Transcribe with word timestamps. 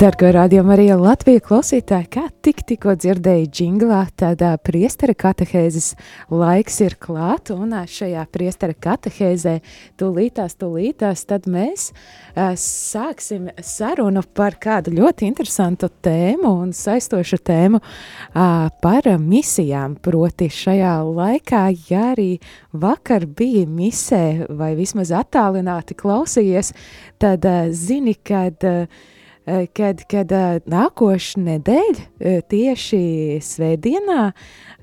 Dargo 0.00 0.30
rādījumu 0.32 0.72
arī 0.72 0.84
Latvijas 0.96 1.42
klausītāji, 1.44 2.06
kā 2.14 2.22
tik, 2.40 2.62
tikko 2.64 2.94
dzirdēju 2.96 3.50
jinglā, 3.58 3.98
tādā 4.16 4.54
priestera 4.64 5.12
katehēzes 5.12 5.90
laiks 6.32 6.78
ir 6.86 6.94
klāt, 6.96 7.50
un 7.52 7.74
šajā 7.84 8.22
priestera 8.32 8.72
katehēzē 8.86 9.58
tūlītās, 10.00 10.56
tūlītās, 10.62 11.26
tad 11.28 11.50
mēs 11.52 11.90
uh, 11.92 12.54
sāksim 12.56 13.50
sarunu 13.60 14.24
par 14.24 14.56
kādu 14.64 14.96
ļoti 14.96 15.28
interesantu 15.28 15.92
tēmu 16.00 16.54
un 16.62 16.72
saistošu 16.72 17.42
tēmu 17.44 17.82
uh, 17.84 18.72
par 18.80 19.12
misijām, 19.20 20.00
proti 20.00 20.48
šajā 20.62 20.96
laikā, 21.10 21.66
ja 21.92 22.08
arī 22.14 22.30
vakar 22.72 23.28
bija 23.28 23.68
misē 23.68 24.24
vai 24.48 24.72
vismaz 24.80 25.12
attālināti 25.20 26.00
klausījies, 26.00 26.72
tad 27.20 27.44
uh, 27.44 27.66
zini, 27.68 28.16
kad 28.16 28.64
uh, 28.64 29.08
kad, 29.46 30.04
kad 30.10 30.32
eh, 30.32 30.60
nākošais 30.68 31.38
nedēļa, 31.40 32.04
eh, 32.20 32.38
tieši 32.50 33.40
svētdienā, 33.44 34.30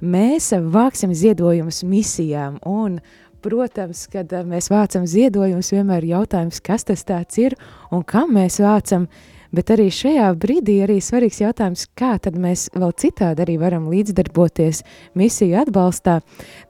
mēs 0.02 0.52
vāksim 0.74 1.14
ziedojumus 1.14 1.84
misijām. 1.88 2.60
Un, 2.66 3.00
protams, 3.46 4.08
kad 4.12 4.34
mēs 4.50 4.72
vācam 4.74 5.06
ziedojumus, 5.08 5.72
vienmēr 5.72 6.04
ir 6.04 6.18
jautājums, 6.18 6.60
kas 6.64 6.84
tas 6.88 7.06
ir 7.38 7.56
un 7.92 8.04
kam 8.04 8.34
mēs 8.36 8.60
vācam. 8.64 9.08
Bet 9.58 9.72
arī 9.74 9.88
šajā 9.90 10.28
brīdī 10.38 10.76
ir 10.84 10.92
svarīgs 11.02 11.40
jautājums, 11.42 11.88
kā 11.98 12.12
mēs 12.38 12.68
vēl 12.78 12.92
citādi 13.02 13.42
arī 13.42 13.56
varam 13.58 13.88
līdzdarboties 13.90 14.84
misiju 15.18 15.58
atbalstā. 15.64 16.20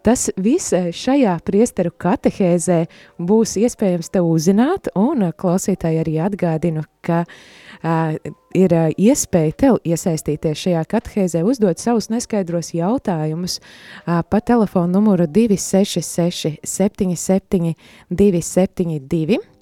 Tas 0.08 0.30
viss 0.40 0.72
šajā 0.72 1.34
priesteru 1.44 1.92
katehēzē 1.92 2.86
būs 3.20 3.58
iespējams 3.60 4.12
te 4.14 4.22
uzzināt, 4.24 4.88
un 4.96 5.34
klausītāji 5.36 6.00
arī 6.06 6.16
atgādinu, 6.30 6.86
ka 7.04 7.26
uh, 7.26 8.16
ir 8.56 8.78
uh, 8.78 8.88
iespēja 8.96 9.58
tev 9.66 9.82
iesaistīties 9.84 10.64
šajā 10.64 10.86
katehēzē, 10.88 11.44
uzdot 11.44 11.84
savus 11.84 12.08
neskaidros 12.14 12.72
jautājumus 12.78 13.60
uh, 13.60 14.24
pa 14.24 14.40
telefonu 14.40 15.02
numuru 15.02 15.28
266 15.28 16.56
77 16.64 17.76
272. 18.08 19.57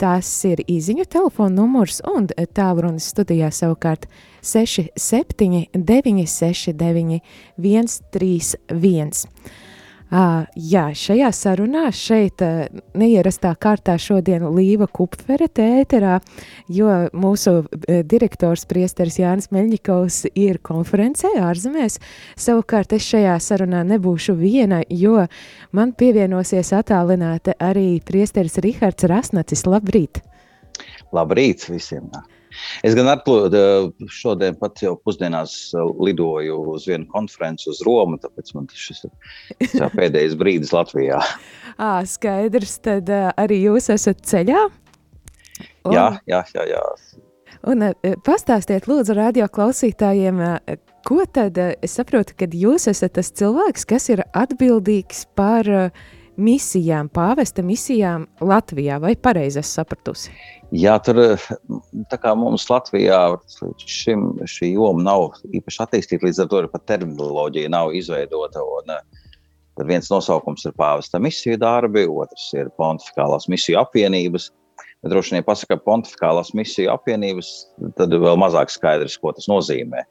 Tās 0.00 0.28
ir 0.48 0.58
īziņu 0.66 1.04
telefona 1.06 1.54
numurs 1.60 2.00
un 2.10 2.26
tālrunis 2.56 3.06
studijā 3.12 3.50
savukārt 3.54 4.08
67 4.42 5.68
969 5.74 7.20
131. 7.56 9.28
Uh, 10.14 10.44
jā, 10.54 10.92
šajā 10.94 11.26
sarunā 11.34 11.88
šeit 11.90 12.38
uh, 12.44 12.68
neierastā 12.94 13.50
kārtā 13.58 13.96
šodien 13.98 14.44
Līva 14.54 14.86
Kupfere 14.86 15.48
tēterā, 15.50 16.20
jo 16.70 16.90
mūsu 17.18 17.54
uh, 17.64 17.96
direktors 18.06 18.62
priesteris 18.70 19.18
Jānis 19.18 19.50
Meļņikovs 19.50 20.20
ir 20.38 20.60
konferencē 20.62 21.32
ārzemēs. 21.42 21.98
Savukārt 22.38 22.94
es 22.94 23.08
šajā 23.08 23.34
sarunā 23.42 23.80
nebūšu 23.88 24.36
viena, 24.38 24.84
jo 24.86 25.24
man 25.74 25.96
pievienosies 25.98 26.70
attālināti 26.78 27.56
arī 27.58 27.98
priesteris 28.06 28.60
Rihards 28.62 29.10
Rasnacis. 29.10 29.66
Labrīt! 29.66 30.22
Labrīt 31.10 31.66
visiem! 31.72 32.06
Es 32.86 32.96
gan 32.98 33.10
atklāju, 33.12 33.92
šodien 34.12 34.58
pat 34.60 34.82
jau 34.84 34.94
pusdienās 35.00 35.56
lidoju 35.74 36.60
uz 36.74 36.88
vienu 36.88 37.08
konferenci 37.12 37.70
uz 37.72 37.82
Romu, 37.86 38.20
tāpēc 38.22 38.54
man 38.56 38.70
šis 38.70 39.06
ir 39.08 39.88
pēdējais 39.98 40.38
brīdis 40.40 40.74
Latvijā. 40.74 41.20
à, 41.78 41.98
skaidrs, 42.08 42.78
tad 42.84 43.10
arī 43.10 43.64
jūs 43.66 43.90
esat 43.94 44.24
ceļā? 44.28 44.66
Un... 45.84 45.94
Jā, 45.94 46.08
jā, 46.30 46.42
jā. 46.54 46.66
jā. 46.74 46.82
Un 47.64 47.80
pastāstiet 48.26 48.84
lūdzu 48.90 49.14
radio 49.16 49.46
klausītājiem, 49.48 50.40
ko 51.08 51.22
tad 51.24 51.56
es 51.56 51.94
saprotu, 51.96 52.36
kad 52.36 52.52
jūs 52.52 52.90
esat 52.92 53.14
tas 53.16 53.30
cilvēks, 53.32 53.86
kas 53.88 54.10
ir 54.12 54.20
atbildīgs 54.36 55.24
par 55.38 55.70
misijām, 56.40 57.08
pāvesta 57.12 57.62
misijām 57.64 58.26
Latvijā, 58.44 58.98
vai 59.02 59.14
pareizi 59.16 59.60
es 59.60 59.72
sapratusi? 59.76 60.32
Jā, 60.74 60.96
tur 61.04 61.20
tā 62.10 62.18
kā 62.20 62.32
mums 62.38 62.66
Latvijā 62.70 63.20
līdz 63.36 63.84
šim 63.86 64.24
šī 64.50 64.72
joma 64.74 65.04
nav 65.06 65.38
īpaši 65.54 65.82
attīstīta, 65.84 66.26
līdz 66.26 66.42
ar 66.44 66.50
to 66.50 66.62
pat 66.72 66.86
terminoloģija 66.90 67.70
nav 67.74 67.94
izveidota. 67.94 68.64
Un, 68.80 68.96
tad 69.78 69.90
viens 69.90 70.10
nosaukums 70.10 70.66
ir 70.66 70.74
pāvesta 70.78 71.20
misiju 71.22 71.60
darbi, 71.62 72.06
otrs 72.10 72.50
ir 72.58 72.72
pontificālās 72.80 73.48
misiju 73.52 73.80
apvienības. 73.84 74.50
Bet 75.04 75.12
droši 75.12 75.34
vien, 75.34 75.42
ja 75.42 75.46
pasakā 75.46 75.76
pontificālās 75.84 76.54
misiju 76.56 76.90
apvienības, 76.94 77.52
tad 77.98 78.14
vēl 78.16 78.38
mazāk 78.40 78.72
skaidrs, 78.72 79.18
ko 79.20 79.34
tas 79.36 79.46
nozīmē. 79.52 80.02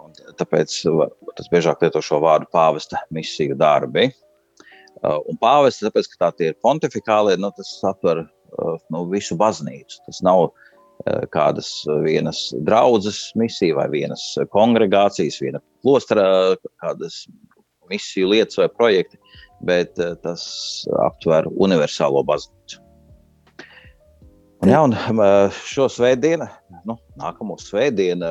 Un 0.00 0.14
tāpēc 0.40 0.76
tas 1.36 1.48
biežāk 1.52 1.82
lieto 1.84 2.00
šo 2.04 2.22
vārdu 2.22 2.48
pāvesta 2.54 3.02
misiju 3.12 3.58
darbi. 3.60 4.08
Un 5.06 5.38
pāvests, 5.40 5.80
tāpēc, 5.86 6.10
ka 6.12 6.28
tā 6.28 6.50
ir 6.50 6.58
pontificālie, 6.60 7.38
nu, 7.40 7.48
tas 7.56 7.70
aptver 7.88 8.26
Eh, 8.58 8.78
nu, 8.90 9.04
visu 9.10 9.36
baznīcu. 9.38 10.00
Tas 10.06 10.20
nav 10.26 10.48
eh, 10.48 11.24
kādas 11.34 11.70
vienas 12.04 12.48
draudzes 12.66 13.30
misija 13.38 13.76
vai 13.78 13.86
vienas 13.92 14.24
kongregācijas, 14.54 15.38
viena 15.42 15.62
klostra, 15.84 16.24
kādas 16.82 17.24
misiju 17.90 18.30
lietas 18.30 18.58
vai 18.60 18.68
projekti, 18.70 19.18
bet 19.66 19.98
tas 20.22 20.44
aptver 21.06 21.48
universālo 21.58 22.22
baznīcu. 22.26 22.78
Un, 24.60 24.68
jā, 24.68 24.80
un 24.84 24.94
šo 25.66 25.88
svētdienu, 25.90 26.46
nu, 26.86 26.94
nākamo 27.18 27.56
svētdienu 27.58 28.28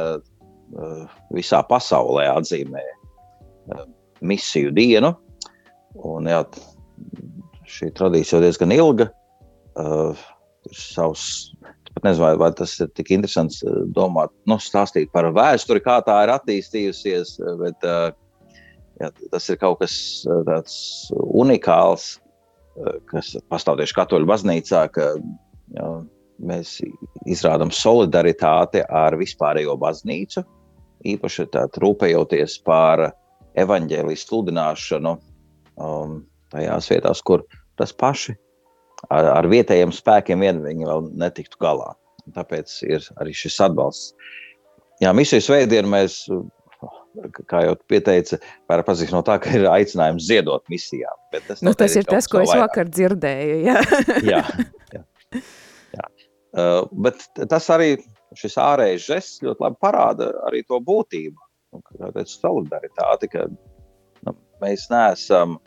visā 1.33 1.59
pasaulē 1.65 2.27
atzīmē 2.37 2.83
misiju 4.21 4.71
dienu. 4.77 5.11
Un, 6.07 6.27
jā, 6.29 6.43
šī 7.69 7.91
tradīcija 7.97 8.37
jau 8.37 8.43
diezgan 8.45 8.73
ilga. 8.75 9.09
Uh, 9.79 10.17
savs, 10.75 11.23
pat 11.93 12.05
nezinu, 12.07 12.25
vai, 12.25 12.31
vai 12.41 12.49
tas 12.55 12.75
ir 12.83 12.89
tik 12.97 13.11
interesants 13.15 13.61
uh, 13.63 13.83
domāt, 13.95 14.33
nu, 14.49 14.59
stāstīt 14.61 15.11
par 15.15 15.29
vēsturi, 15.35 15.83
kā 15.85 15.99
tā 16.05 16.17
ir 16.25 16.33
attīstījusies, 16.33 17.35
uh, 17.43 17.53
bet 17.61 17.87
uh, 17.87 18.09
jā, 19.01 19.11
tas 19.33 19.49
ir 19.51 19.59
kaut 19.61 19.79
kas 19.83 19.95
uh, 20.27 20.41
tāds 20.47 20.79
unikāls, 21.19 22.15
kas 23.11 23.33
pastāv 23.51 23.79
tieši 23.81 23.95
katoļu 23.97 24.27
baznīcā, 24.29 24.85
ka 24.95 25.09
jā, 25.75 25.87
mēs 26.39 26.77
izrādām 27.27 27.73
solidaritāti 27.75 28.85
ar 28.87 29.17
vispārējo 29.19 29.75
baznīcu, 29.81 30.45
īpaši 31.09 31.47
rūpējoties 31.83 32.59
par 32.67 33.09
evaņģēlijas 33.59 34.23
sludināšanu 34.29 35.17
um, 35.79 36.21
tajās 36.53 36.89
vietās, 36.91 37.23
kur 37.25 37.45
tas 37.79 37.93
paši 37.95 38.35
ar, 39.07 39.31
ar 39.31 39.49
vietējiem 39.49 39.93
spēkiem 39.95 40.43
vien 40.43 40.61
viņi 40.65 40.87
vēl 40.89 41.09
netiktu 41.21 41.59
galā. 41.63 41.93
Tāpēc 42.35 42.75
ir 42.85 43.05
arī 43.21 43.33
šis 43.33 43.57
atbalsts. 43.65 44.13
Jā, 44.99 45.13
misijas 45.15 45.47
veidienu 45.49 45.89
mēs, 45.89 46.19
kā 47.49 47.63
jau 47.63 47.77
pieteica, 47.89 48.37
varam 48.69 48.85
pazīt 48.85 49.13
no 49.15 49.23
tā, 49.25 49.37
ka 49.41 49.53
ir 49.55 49.65
aicinājums 49.71 50.27
ziedot 50.27 50.65
misijām. 50.71 51.15
Tas, 51.47 51.63
nu, 51.65 51.73
tas 51.77 51.95
ir 51.95 52.07
tas, 52.09 52.27
ko 52.29 52.43
es 52.43 52.51
vakar 52.51 52.91
dzirdēju. 52.91 53.59
Jā, 53.69 53.79
jā, 54.27 54.43
jā. 54.93 55.03
jā. 55.95 56.07
Uh, 56.49 56.83
bet 57.05 57.23
tas 57.49 57.69
arī, 57.71 57.93
šis 58.37 58.59
ārējais 58.61 59.07
žests 59.07 59.43
ļoti 59.45 59.63
labi 59.63 59.79
parāda 59.81 60.29
arī 60.49 60.61
to 60.67 60.81
būtību, 60.83 61.39
nu, 61.73 61.81
kā 61.85 62.11
teicu, 62.17 62.35
solidaritāti, 62.35 63.31
ka 63.31 63.47
mēs 64.63 64.87
neesam 64.91 65.57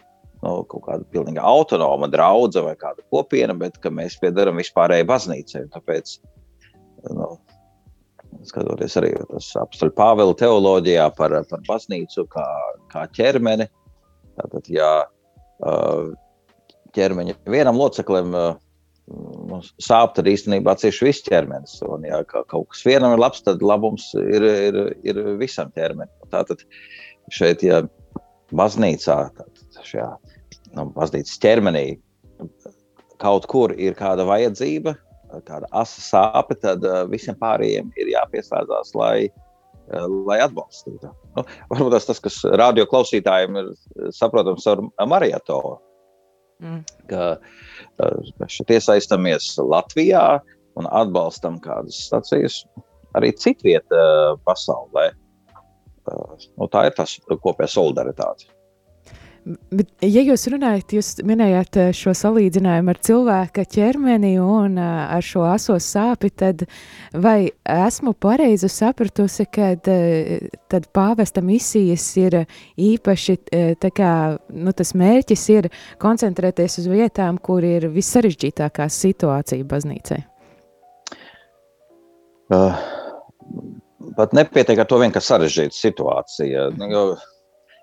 nu, 0.43 0.53
kaut 0.71 0.85
kāda 0.89 1.07
pilnīgi 1.15 1.43
autonoma 1.43 2.09
draudzene 2.11 2.71
vai 2.71 2.77
kāda 2.81 3.05
kopiena, 3.15 3.57
bet 3.59 3.79
mēs 3.91 4.19
piedarām 4.23 4.59
vispārējai 4.61 5.09
baznīcai. 5.09 5.65
Tāpēc, 5.75 6.17
nu, 7.15 7.29
skatoties 8.49 8.99
arī 9.01 9.13
tas 9.31 9.53
apstuļu 9.63 9.95
Pāvila 9.99 10.35
teoloģijā 10.39 11.07
par, 11.19 11.37
par 11.51 11.63
baznīcu 11.69 12.27
kā, 12.33 12.49
kā 12.93 13.07
ķermeni, 13.19 13.69
tātad, 14.41 14.73
ja 14.73 14.91
ķermeņa. 16.97 17.39
Vienam 17.53 17.79
loceklim 17.79 18.33
nu, 18.33 19.61
sāp, 19.83 20.15
tad 20.17 20.29
īstenībā 20.31 20.75
cieši 20.81 21.07
viss 21.07 21.27
ķermenis. 21.27 21.79
Un, 21.87 22.07
ja 22.09 22.23
kaut 22.29 22.71
kas 22.73 22.85
vienam 22.87 23.15
ir 23.15 23.23
labs, 23.23 23.43
tad 23.47 23.63
labums 23.65 24.11
ir, 24.19 24.47
ir, 24.69 24.81
ir 25.07 25.23
visam 25.41 25.73
ķermenim. 25.77 26.13
Tātad 26.33 26.65
šeit, 27.33 27.65
ja 27.67 27.83
baznīcā, 28.57 29.19
šajā 29.87 30.09
nu, 30.77 30.87
baznīcas 30.97 31.41
ķermenī 31.43 31.87
kaut 33.23 33.47
kur 33.51 33.75
ir 33.79 33.95
kāda 33.99 34.27
vajadzība, 34.27 34.97
kāda 35.47 35.69
asa 35.79 36.03
sāpe, 36.05 36.57
tad 36.61 36.85
uh, 36.85 37.05
visiem 37.11 37.39
pārējiem 37.41 37.93
ir 38.01 38.11
jāpieslēdzas, 38.13 38.93
lai, 38.99 39.29
uh, 39.95 40.07
lai 40.29 40.41
atbalstītu. 40.45 41.13
Nu, 41.37 41.47
varbūt 41.71 41.95
tas, 41.97 42.09
tas, 42.11 42.21
kas 42.21 42.41
radio 42.61 42.85
klausītājiem 42.91 43.61
ir 43.63 43.73
saprotams 44.17 44.67
ar 44.69 44.83
marietonu. 45.09 45.79
Mm. 46.63 46.83
Ka 47.11 47.23
mēs 48.39 48.59
šeit 48.59 48.77
iesaistamies 48.77 49.49
Latvijā 49.59 50.27
un 50.79 50.87
atbalstam 50.95 51.59
kādas 51.63 52.05
stacijas 52.07 52.61
arī 53.19 53.33
citvietā 53.35 54.05
pasaulē. 54.47 55.11
Uh, 56.11 56.35
nu, 56.59 56.67
tā 56.67 56.89
ir 56.89 56.97
tas 56.99 57.19
kopējā 57.29 57.71
solidaritāte. 57.71 58.51
Bet, 59.43 59.89
ja 60.07 60.23
jūs 60.23 60.45
runājat, 60.53 60.93
jūs 60.95 61.09
minējāt 61.27 61.79
eh, 61.83 61.89
šo 61.97 62.13
salīdzinājumu 62.15 62.93
ar 62.93 63.01
cilvēka 63.03 63.65
ķermeni 63.75 64.37
un 64.39 64.77
uh, 64.79 65.09
ar 65.17 65.25
šo 65.27 65.43
aso 65.51 65.75
sāpi, 65.83 66.31
tad 66.31 66.63
vai 67.11 67.51
esmu 67.67 68.13
pareizi 68.23 68.71
sapratusi, 68.71 69.49
ka 69.51 69.73
uh, 69.75 70.87
pāvesta 70.95 71.43
misijas 71.43 72.07
ir 72.23 72.39
īpaši 72.79 73.39
uh, 73.43 73.91
kā, 73.91 74.15
nu, 74.55 74.77
tas 74.79 74.95
mērķis 74.95 75.47
ir 75.57 75.71
koncentrēties 76.03 76.79
uz 76.85 76.91
vietām, 76.95 77.43
kur 77.43 77.67
ir 77.67 77.91
vissarežģītākā 77.91 78.87
situācija 78.95 79.67
baznīcai? 79.67 80.23
Uh, 82.53 82.79
pat 84.17 84.35
nepietiek 84.37 84.81
ar 84.83 84.89
to 84.89 84.99
vien, 85.03 85.13
ka 85.15 85.23
sarežģīta 85.23 85.77
situācija. 85.77 86.71
Nu, 86.79 86.89
jo, 86.93 87.05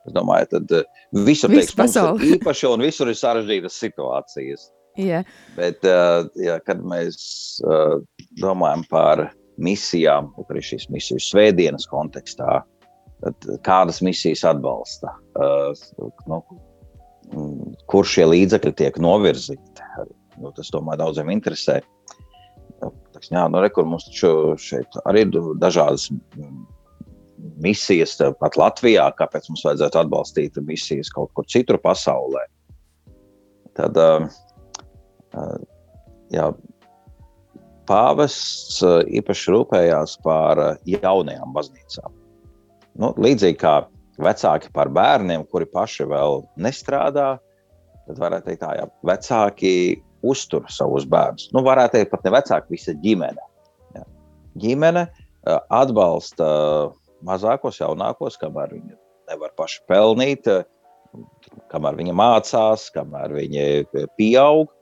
Es 0.07 0.15
domāju, 0.15 0.47
tad 0.53 0.71
uh, 0.73 0.85
visur 1.27 1.51
teiks, 1.51 1.75
ir 1.75 2.35
īpaši 2.37 2.69
un 2.69 2.83
visur 2.85 3.11
ir 3.11 3.17
sarežģītas 3.19 3.79
situācijas. 3.83 4.69
Yeah. 4.99 5.27
Bet, 5.57 5.83
uh, 5.87 6.25
ja, 6.41 6.57
kad 6.65 6.81
mēs 6.87 7.19
uh, 7.67 7.99
domājam 8.41 8.83
par 8.91 9.27
misijām, 9.59 10.31
arī 10.47 10.63
šīs 10.65 10.87
misijas 10.93 11.29
svētdienas 11.33 11.87
kontekstā, 11.91 12.61
tad 13.19 13.49
kādas 13.67 13.99
misijas 14.05 14.45
atbalsta, 14.47 15.13
uh, 15.39 16.09
nu, 16.31 16.41
kur 17.91 18.07
šie 18.07 18.25
līdzekļi 18.31 18.75
tiek 18.79 18.99
novirzīti. 19.03 19.87
Nu, 20.39 20.53
tas, 20.55 20.71
domāju, 20.71 21.03
daudziem 21.03 21.29
interesē. 21.35 21.81
Nu, 23.27 23.37
jā, 23.37 23.45
nu, 23.51 23.61
re, 23.63 23.69
mums 23.83 24.07
šeit 24.63 24.99
arī 25.03 25.25
ir 25.25 25.49
dažādas 25.59 26.07
misijas 27.59 28.15
pat 28.39 28.57
Latvijā, 28.59 29.09
kāpēc 29.19 29.49
mums 29.51 29.65
vajadzētu 29.67 30.01
atbalstīt 30.01 30.59
misijas 30.65 31.11
kaut 31.13 31.31
kur 31.35 31.47
citur 31.49 31.79
pasaulē. 31.83 32.45
Tad 33.77 33.99
uh, 33.99 34.25
uh, 35.35 35.57
jā, 36.33 36.49
pāvests 37.89 38.79
uh, 38.85 38.99
īpaši 39.07 39.55
rūpējās 39.55 40.17
par 40.25 40.61
jaunajām 40.87 41.55
baznīcām. 41.55 42.15
Nu, 42.99 43.13
līdzīgi 43.15 43.59
kā 43.61 43.75
vecāki 44.19 44.71
par 44.75 44.91
bērniem, 44.91 45.45
kuri 45.47 45.69
paši 45.71 46.07
vēl 46.09 46.43
nestrādā, 46.59 47.37
tad 48.07 48.19
varētu 48.19 48.49
teikt, 48.49 48.65
jā, 48.79 48.87
vecāki 49.07 49.73
uztur 50.25 50.65
savus 50.71 51.05
bērnus. 51.09 51.49
Nu, 51.55 51.63
varētu 51.65 51.97
teikt, 51.97 52.11
pat 52.13 52.25
ne 52.25 52.33
vecāki, 52.35 52.75
visa 52.75 52.95
ģimene. 53.03 53.45
Jā. 53.97 54.03
Ģimene 54.63 55.05
atbalsta 55.73 56.49
mazākos, 57.25 57.79
jaunākos, 57.81 58.39
kamēr 58.41 58.73
viņi 58.75 58.97
nevar 59.29 59.53
paši 59.57 59.83
pelnīt, 59.89 60.49
kamēr 61.71 61.97
viņi 61.99 62.15
mācās, 62.17 62.89
kamēr 62.95 63.35
viņi 63.37 63.69
pieaug. 64.19 64.73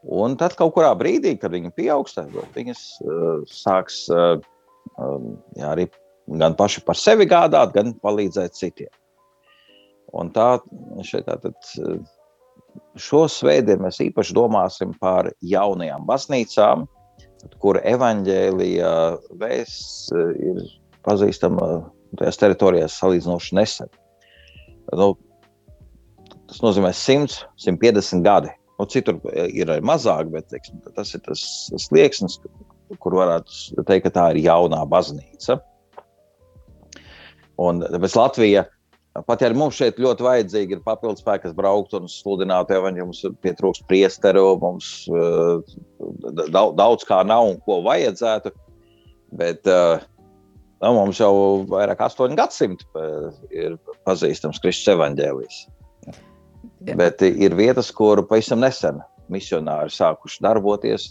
Un 0.00 0.38
tad 0.40 0.54
kaut 0.56 0.72
kurā 0.78 0.94
brīdī, 0.96 1.34
kad 1.36 1.52
viņi 1.52 1.74
pieaugs, 1.76 2.14
tad 2.16 2.32
viņas 2.54 2.84
uh, 3.04 3.42
sāks 3.52 4.06
uh, 4.08 4.40
jā, 5.56 5.66
arī 5.72 5.86
gan 6.40 6.54
paši 6.56 6.82
par 6.86 6.98
sevi 6.98 7.26
gādāt, 7.28 7.74
gan 7.74 7.92
palīdzēt 8.04 8.56
citiem. 8.56 8.92
Un 10.16 10.32
tā, 10.34 10.58
šeit, 11.06 11.28
tātad, 11.28 11.54
šo 13.00 13.24
svētdienu 13.30 13.86
mēs 13.86 14.00
īpaši 14.04 14.36
domāsim 14.36 14.94
par 15.00 15.30
jaunajām 15.46 16.06
baznīcām, 16.08 16.86
kur 17.62 17.80
evaņģēlija 17.88 18.92
vēsts 19.40 20.10
ir 20.12 20.62
pazīstama 21.06 21.68
tajās 22.18 22.40
teritorijās 22.40 22.98
salīdzinoši 23.00 23.56
nesen. 23.56 23.90
Nu, 24.96 25.12
tas 26.50 26.62
nozīmē 26.64 26.90
100, 26.96 27.44
150 27.62 28.26
gadi. 28.26 28.52
Nu, 28.80 28.86
citur 28.88 29.20
ir 29.44 29.68
arī 29.68 29.84
mazāk, 29.84 30.30
bet 30.32 30.48
teiksim, 30.52 30.80
tas 30.96 31.12
ir 31.14 31.22
tas 31.26 31.42
slieksnis, 31.84 32.38
kur 32.98 33.16
varētu 33.18 33.84
teikt, 33.86 34.08
ka 34.08 34.14
tā 34.16 34.26
ir 34.32 34.42
jaunā 34.46 34.80
baznīca. 34.88 35.60
Un 37.60 37.82
tāpēc 37.84 38.16
Latvija, 38.16 38.64
pat 39.26 39.42
ja 39.42 39.50
mums 39.56 39.78
šeit 39.78 39.98
ļoti 40.00 40.26
vajadzīgi 40.26 40.76
ir 40.76 40.84
papildus 40.86 41.24
spēki, 41.24 41.48
kas 41.48 41.56
brauktu 41.56 41.98
un 41.98 42.10
sludinātu 42.10 42.76
evaņģēliju, 42.76 43.08
mums 43.10 43.42
pietrūkst 43.44 43.86
priesteru, 43.90 44.54
mums 44.62 44.92
uh, 45.10 45.58
daudz, 46.38 46.76
daudz 46.78 47.06
kā 47.08 47.22
nav 47.26 47.50
un 47.52 47.60
ko 47.66 47.80
vajadzētu. 47.86 48.54
Bet 49.40 49.68
uh, 49.70 50.02
Nu, 50.80 50.94
mums 50.96 51.18
jau 51.20 51.32
vairāk 51.68 51.98
kā 52.00 52.08
8 52.08 52.36
gadsimti 52.38 52.86
ir 53.52 53.76
pazīstams 54.08 54.60
Kristus 54.64 54.94
evaņģēlijs. 54.94 55.58
Bet 56.96 57.20
ir 57.20 57.56
vietas, 57.58 57.90
kur 57.92 58.22
pavisam 58.28 58.62
nesen 58.64 59.02
misionāri 59.32 59.92
sākuši 59.92 60.40
darboties. 60.46 61.10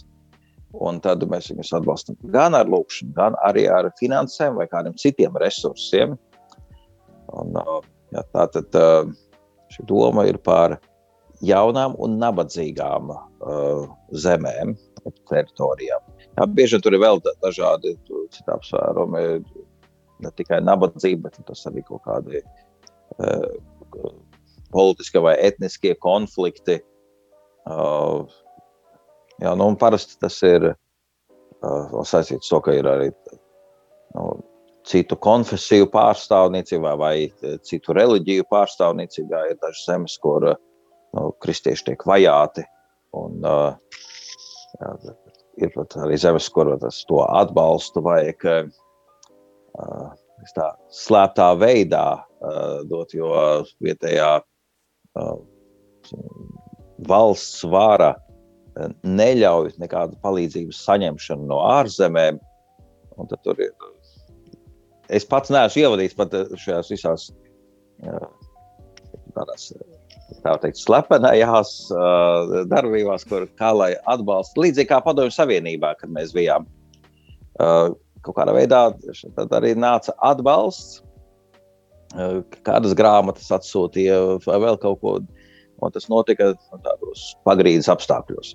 Un 0.70 1.00
tad 1.02 1.22
mēs 1.26 1.48
viņus 1.50 1.72
atbalstam 1.80 2.18
gan 2.34 2.54
ar 2.54 2.68
lūkšanu, 2.70 3.14
gan 3.16 3.34
arī 3.46 3.64
ar 3.70 3.88
finansēm 3.98 4.58
vai 4.58 4.68
kādiem 4.70 4.94
citiem 4.98 5.38
resursiem. 5.42 6.14
Un, 7.38 7.56
jā, 8.14 8.24
tā 8.34 8.46
tad 8.54 8.78
šī 9.70 9.86
doma 9.86 10.26
ir 10.26 10.38
par 10.42 10.78
jaunām 11.44 11.94
un 12.02 12.18
nabadzīgām 12.20 13.12
uh, 13.12 13.84
zemēm, 14.12 14.74
teritorijām. 15.30 16.04
Jā, 16.36 16.46
bieži 16.56 16.80
tur 16.82 16.96
ir 16.96 17.02
vēl 17.02 17.22
dažādi 17.40 17.94
citi 18.04 18.50
apsvērumi, 18.52 19.22
ne 20.20 20.32
tikai 20.36 20.60
nabadzība, 20.64 21.28
bet 21.28 21.40
tas 21.48 21.64
arī 21.70 21.84
kaut 21.86 22.04
kādi 22.04 22.42
uh, 22.42 24.12
politiskie 24.74 25.22
vai 25.24 25.34
etniskie 25.40 25.94
konflikti. 26.02 26.80
Uh, 27.70 28.28
jā, 29.40 29.54
nu, 29.56 29.72
parasti 29.80 30.18
tas 30.20 30.36
ir 30.46 30.72
uh, 30.72 32.00
saistīts 32.04 32.50
ar 32.50 32.58
to, 32.58 32.62
ka 32.66 32.76
ir 32.76 32.88
arī 32.90 33.10
nu, 34.16 34.28
citu 34.90 35.16
konfesiju 35.22 35.88
pārstāvniecībā 35.92 36.96
vai 36.98 37.14
citu 37.66 37.94
reliģiju 37.96 38.46
pārstāvniecībā. 38.50 39.46
Ir 39.52 39.58
dažas 39.62 39.86
zemes, 39.86 40.16
kur 40.22 40.48
nu, 40.50 41.30
kristieši 41.42 41.90
tiek 41.90 42.06
vajāti. 42.08 42.66
Un, 43.18 43.40
uh, 43.46 43.74
jā, 44.80 45.14
ir 45.66 45.74
arī 46.04 46.18
zemes, 46.20 46.48
kur 46.52 46.72
tas 46.82 47.02
to 47.08 47.22
atbalstu 47.26 48.02
vajag 48.06 48.46
tā, 50.56 50.68
slēptā 50.94 51.50
veidā 51.60 52.06
dot, 52.90 53.14
jo 53.14 53.30
vietējā 53.84 54.30
valsts 57.10 57.64
vara 57.68 58.14
neļauj 59.04 59.74
nekādu 59.82 60.16
palīdzību 60.24 60.76
saņemšanu 60.76 61.48
no 61.50 61.60
ārzemēm. 61.68 62.40
Tur 63.44 63.58
ir. 63.60 63.74
Es 65.10 65.26
pats 65.26 65.50
neesmu 65.50 65.84
ievadīts 65.84 66.16
pat 66.18 66.34
šajās 66.60 66.92
visās 66.92 67.30
tādās 69.34 69.70
tā 70.44 70.54
teikt, 70.62 70.78
slepenajās 70.80 71.72
uh, 71.94 72.60
darbībās, 72.70 73.26
kur 73.28 73.46
kā 73.58 73.72
lai 73.74 73.90
atbalsta, 74.10 74.60
līdzīgi 74.62 74.90
kā 74.92 75.00
Padomju 75.04 75.34
Savienībā, 75.34 75.94
kad 76.00 76.12
mēs 76.14 76.34
bijām. 76.36 76.66
Uh, 77.60 77.92
kaut 78.24 78.36
kādā 78.38 78.54
veidā 78.56 78.82
arī 79.58 79.74
nāca 79.78 80.14
atbalsts, 80.30 81.00
uh, 82.14 82.40
kādas 82.66 82.94
grāmatas 82.98 83.50
atsūtīja 83.58 84.20
vai 84.46 84.60
vēl 84.66 84.80
kaut 84.82 85.00
ko. 85.02 85.18
Un 85.80 85.92
tas 85.94 86.10
notika 86.12 86.50
tādos 86.84 87.30
pagrīdes 87.48 87.88
apstākļos. 87.88 88.52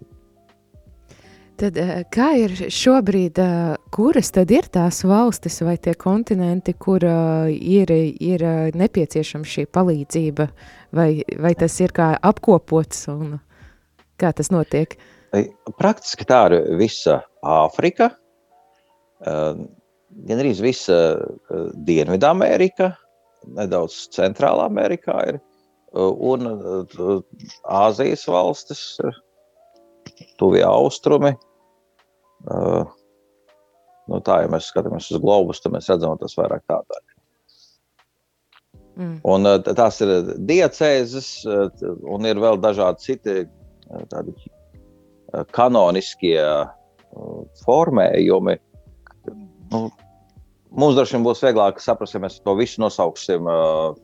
Tad, 1.56 1.78
eh, 1.80 2.02
kā 2.12 2.34
ir 2.36 2.52
šobrīd, 2.52 3.40
eh, 3.40 3.76
kuras 3.96 4.32
tad 4.36 4.50
ir 4.52 4.68
tās 4.68 5.06
valstis 5.08 5.62
vai 5.64 5.78
tie 5.80 5.94
kontinenti, 5.96 6.74
kur 6.76 7.04
eh, 7.08 7.54
ir, 7.56 7.92
ir 8.20 8.44
nepieciešama 8.76 9.48
šī 9.48 9.64
palīdzība, 9.72 10.50
vai, 10.92 11.24
vai 11.40 11.54
tas 11.56 11.80
ir 11.80 11.96
kā 11.96 12.10
apkopots 12.20 13.08
un 13.14 13.38
kā 14.20 14.34
tas 14.36 14.52
notiek? 14.52 14.98
Praktiski 15.80 16.28
tā 16.28 16.42
ir 16.50 16.76
visa 16.80 17.22
Āfrika, 17.44 18.10
gan 19.20 20.40
arī 20.40 20.54
visa 20.64 20.96
Dienvidamerika, 21.88 22.94
nedaudz 23.58 24.06
Centrālā 24.16 24.70
Amerikā 24.72 25.18
ir, 25.34 25.42
un 25.92 26.48
Āzijas 27.68 28.24
valstis, 28.32 28.86
tuvie 30.40 30.64
austrumi. 30.68 31.34
Uh, 32.46 32.86
nu 34.12 34.22
tā, 34.26 34.44
ja 34.44 34.52
mēs 34.52 34.70
skatāmies 34.70 35.10
uz 35.14 35.22
globus, 35.24 35.62
tad 35.64 35.74
mēs 35.76 35.90
redzam, 35.90 36.16
ka 36.16 36.26
tas 36.26 36.38
vairāk 36.38 36.66
tādā. 36.70 37.02
Mm. 38.96 39.18
Un, 39.28 39.50
uh, 39.50 39.60
tās 39.76 40.00
ir 40.06 40.12
diecēzes, 40.48 41.30
uh, 41.50 41.86
un 42.12 42.28
ir 42.30 42.40
vēl 42.40 42.62
dažādi 42.64 43.10
citi 43.10 43.38
uh, 43.44 44.06
tādi, 44.12 44.36
uh, 45.34 45.44
kanoniskie 45.56 46.40
uh, 46.40 47.42
formējumi. 47.66 48.56
Nu, 49.74 49.88
mums 50.72 50.96
droši 50.96 51.18
vien 51.18 51.26
būs 51.26 51.44
vieglāk 51.44 51.82
saprast, 51.84 52.16
ja 52.16 52.24
mēs 52.24 52.40
to 52.46 52.56
visu 52.60 52.84
nosauksim 52.84 53.50
uh, 53.50 53.98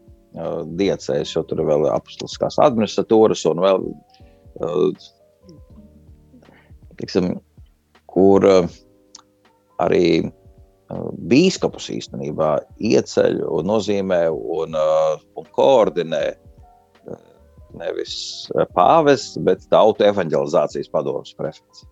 diecēs, 0.79 1.35
jo 1.35 1.45
tur 1.47 1.61
ir 1.61 1.69
vēl 1.69 1.87
apstākļas 1.93 2.59
administratūras 2.65 3.45
un 3.51 3.63
vēl 3.63 3.87
uh, 3.87 5.09
tiksim, 7.01 7.33
kur 8.11 8.45
uh, 8.47 8.69
arī 9.81 10.05
uh, 10.23 11.09
bīskapus 11.31 11.89
īstenībā 11.97 12.53
ieceļ 12.91 13.43
un 13.49 13.69
nozīmē 13.71 14.23
un, 14.31 14.77
uh, 14.77 15.17
un 15.37 15.51
koordinē 15.57 16.25
nevis 17.77 18.49
pāvests, 18.75 19.37
bet 19.47 19.63
tautu 19.71 20.03
evanģelizācijas 20.03 20.91
padomus 20.91 21.31
prefekts. 21.37 21.85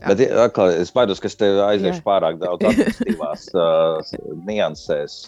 Bet 0.00 0.22
atkal, 0.32 0.70
es 0.80 0.88
baidos, 0.96 1.18
ka 1.20 1.28
es 1.28 1.36
te 1.36 1.50
aiziešu 1.60 1.98
Jā. 1.98 2.04
pārāk 2.06 2.38
daudz 2.40 2.64
attīstībās 2.70 3.42
uh, 3.52 4.14
niansēs, 4.48 5.18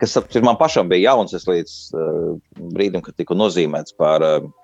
kas 0.00 0.16
man 0.40 0.56
pašam 0.56 0.88
bija 0.88 1.10
jauns. 1.10 1.36
Es 1.36 1.44
līdz 1.44 1.74
uh, 1.92 2.30
brīdim, 2.72 3.04
kad 3.04 3.18
tiku 3.20 3.36
nozīmēts 3.36 3.92
par 4.00 4.24
uh, 4.24 4.40
Eh, 4.40 4.61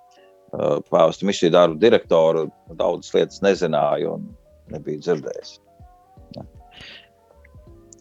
pāvesta 0.53 1.27
misiju 1.29 1.53
darbu 1.53 1.77
direktoru 1.81 2.47
daudzas 2.79 3.13
lietas 3.15 3.43
nezināju 3.45 4.15
un 4.17 4.29
nebiju 4.73 5.03
dzirdējis. 5.05 5.59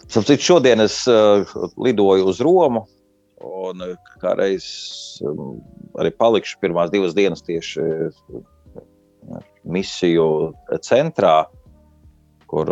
Sapratu, 0.08 0.38
šodien 0.40 0.80
es 0.80 1.02
uh, 1.12 1.44
lidoju 1.84 2.30
uz 2.32 2.40
Romu, 2.40 2.86
un 3.44 3.84
eh, 3.84 3.98
kā 4.22 4.32
reiz 4.40 4.66
um, 5.28 5.58
arī 6.00 6.14
palikšu 6.16 6.62
pirmās 6.64 6.94
divas 6.94 7.16
dienas 7.18 7.44
tieši 7.44 7.84
misiju 9.68 10.54
centrā, 10.86 11.36
kur, 12.48 12.72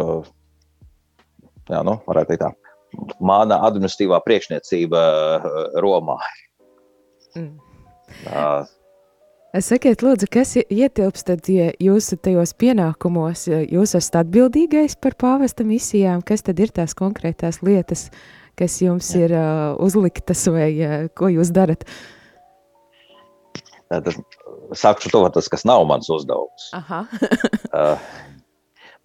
jā, 1.68 1.82
nu, 1.84 1.98
varētu 2.08 2.32
teikt 2.32 2.46
tā, 2.46 2.54
mana 3.20 3.60
administratīvā 3.68 4.22
priekšniecība 4.24 5.04
Romā. 5.84 6.16
Mm. 7.36 7.52
Uh, 8.32 8.64
Sakiet, 9.64 10.02
lūdzu, 10.04 10.28
kas 10.32 10.56
ietilpst 10.58 11.30
tad, 11.30 11.48
jūsu 11.48 12.18
tajos 12.20 12.52
pienākumos? 12.60 13.46
Jūs 13.48 13.94
esat 13.96 14.18
atbildīgais 14.26 14.98
par 15.00 15.16
pāvesta 15.22 15.64
misijām, 15.68 16.24
kas 16.26 16.44
tad 16.44 16.60
ir 16.60 16.74
tās 16.76 16.96
konkrētās 16.98 17.62
lietas, 17.64 18.10
kas 18.60 18.76
jums 18.84 19.14
Jā. 19.14 19.22
ir 19.24 19.36
uh, 19.38 19.78
uzliktas 19.80 20.44
vai 20.52 20.68
uh, 20.76 20.96
ko 21.16 21.30
jūs 21.32 21.54
darat? 21.56 21.86
Tas, 23.88 24.20
sākšu 24.76 25.14
to, 25.14 25.24
tas, 25.38 25.48
kas 25.52 25.64
nav 25.68 25.86
mans 25.88 26.10
uzdevums. 26.12 26.70
uh, 27.72 27.96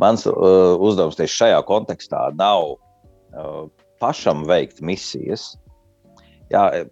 mans 0.02 0.26
uh, 0.26 0.74
uzdevums 0.82 1.20
tieši 1.20 1.44
šajā 1.44 1.60
kontekstā 1.68 2.24
nav 2.40 2.72
uh, 2.74 3.68
pašam 4.02 4.42
veikt 4.50 4.82
misijas. 4.82 5.52
Jā, 6.50 6.88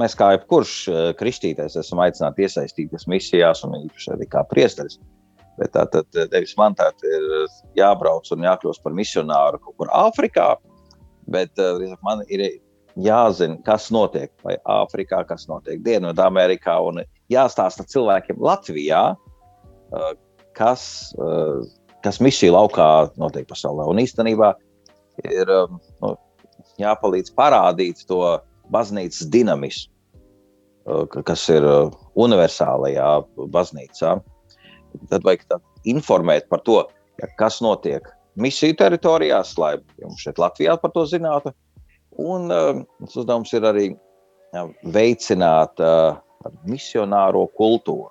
mēs 0.00 0.16
kā 0.18 0.32
jebkurš 0.34 0.74
eh, 0.88 1.06
kristītais 1.18 1.76
esam 1.80 2.02
aicināti 2.04 2.46
iesaistīties 2.46 3.08
misijās, 3.10 3.64
un 3.66 3.78
īpaši 3.82 4.14
arī 4.16 4.28
kā 4.30 4.44
priesteris. 4.50 4.98
Bet 5.60 5.74
tā 5.74 5.84
tad 5.92 6.16
nevis 6.32 6.54
man 6.56 6.76
tā 6.78 6.88
ir 7.04 7.24
jābrauc 7.76 8.28
un 8.32 8.46
jākļūst 8.46 8.82
par 8.84 8.94
misionāru 8.96 9.60
kaut 9.60 9.76
kur 9.76 9.90
Āfrikā, 9.92 10.54
bet 11.28 11.60
uh, 11.60 11.82
man 12.06 12.22
ir 12.32 12.46
jāzina, 12.96 13.58
kas 13.66 13.90
notiek 13.92 14.30
vai 14.46 14.56
Āfrikā, 14.64 15.20
kas 15.28 15.44
notiek 15.50 15.82
Dienvidamerikā, 15.84 16.78
un 16.86 17.02
jāstāsta 17.32 17.84
cilvēkiem 17.92 18.40
Latvijā, 18.40 19.02
uh, 19.12 20.08
kas, 20.56 21.12
uh, 21.20 21.60
kas 22.06 22.22
misiju 22.24 22.56
laukā 22.56 22.88
notiek 23.20 23.44
pasaulē. 23.50 23.84
Un 23.90 24.00
īstenībā 24.00 24.54
ir 25.28 25.52
nu, 26.00 26.14
jāpalīdz 26.80 27.34
parādīt 27.36 28.06
to 28.08 28.22
baznīcas 28.72 29.28
dinamismu, 29.32 29.92
uh, 30.86 31.04
kas 31.26 31.46
ir 31.52 31.66
uh, 31.66 31.90
universālajā 32.20 33.10
baznīcā. 33.54 34.16
Tad 35.10 35.26
vajag 35.26 35.60
informēt 35.90 36.48
par 36.50 36.64
to, 36.66 36.80
kas 37.38 37.60
notiek 37.62 38.06
misiju 38.40 38.76
teritorijās, 38.80 39.54
lai 39.60 39.76
jums 40.00 40.22
šeit 40.24 40.40
Latvijā 40.42 40.76
par 40.80 40.94
to 40.94 41.04
zinātu. 41.08 41.54
Un 42.20 42.50
uh, 42.50 42.80
uzdevums 43.06 43.52
ir 43.54 43.66
arī 43.68 43.90
veicināt 44.90 45.78
misionāro 46.66 47.44
kultūru, 47.54 48.08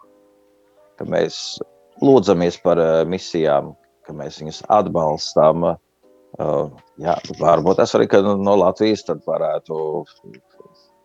ka 0.96 1.04
mēs 1.12 1.60
lūdzamies 2.00 2.62
par 2.64 2.80
misijām, 3.12 3.74
ka 4.08 4.16
mēs 4.16 4.40
viņus 4.40 4.62
atbalstām. 4.72 5.66
Uh, 5.74 5.89
jā, 6.38 7.16
varbūt 7.40 7.80
tas 7.82 7.96
arī 7.98 8.08
no 8.38 8.56
Latvijas 8.60 9.06
varētu 9.26 9.80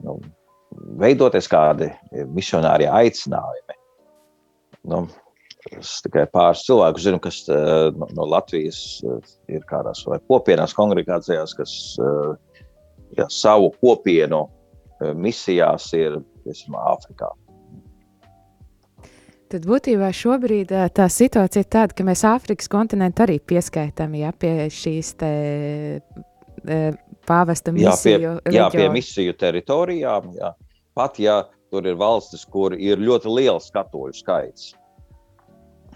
nu, 0.04 0.18
veidoties 1.00 1.48
kādi 1.50 1.90
misionārie 2.34 2.90
aicinājumi. 2.90 3.78
Nu, 4.90 5.06
es 5.72 5.96
tikai 6.04 6.26
pāris 6.32 6.64
cilvēku 6.66 7.00
zinu, 7.00 7.20
kas 7.24 7.40
uh, 7.48 7.88
no, 7.96 8.08
no 8.16 8.26
Latvijas 8.28 8.80
uh, 9.06 9.22
ir 9.48 9.64
kādās 9.70 10.04
vai 10.08 10.20
kopienās, 10.28 10.76
kongregācijās, 10.76 11.56
kas 11.56 11.72
uh, 12.02 12.34
ja, 13.16 13.28
savu 13.32 13.72
kopienu 13.80 14.44
misijās 15.18 15.88
ir 15.96 16.20
piemēram 16.44 16.76
Āfrikā. 16.78 17.30
Tad 19.52 19.66
būtībā 19.68 20.08
šobrīd 20.14 20.72
tā 20.96 21.08
situācija 21.12 21.62
ir 21.62 21.68
tāda, 21.70 21.94
ka 21.96 22.06
mēs 22.06 22.24
Āfrikas 22.26 22.70
kontinentu 22.72 23.26
arī 23.26 23.38
pieskaitām 23.44 24.14
ja, 24.18 24.32
pie 24.32 24.70
šīs 24.72 25.12
te, 25.20 25.32
pāvesta 27.28 27.74
misiju. 27.74 28.20
Jā, 28.20 28.44
pie, 28.44 28.56
jā, 28.56 28.68
pie 28.72 28.88
misiju 28.92 29.34
teritorijām. 29.40 30.32
Jā. 30.38 30.54
Pat 30.94 31.18
ja 31.22 31.42
tur 31.74 31.86
ir 31.90 31.98
valstis, 31.98 32.44
kur 32.46 32.76
ir 32.76 33.02
ļoti 33.02 33.30
liels 33.32 33.70
katoļu 33.74 34.14
skaits. 34.16 34.72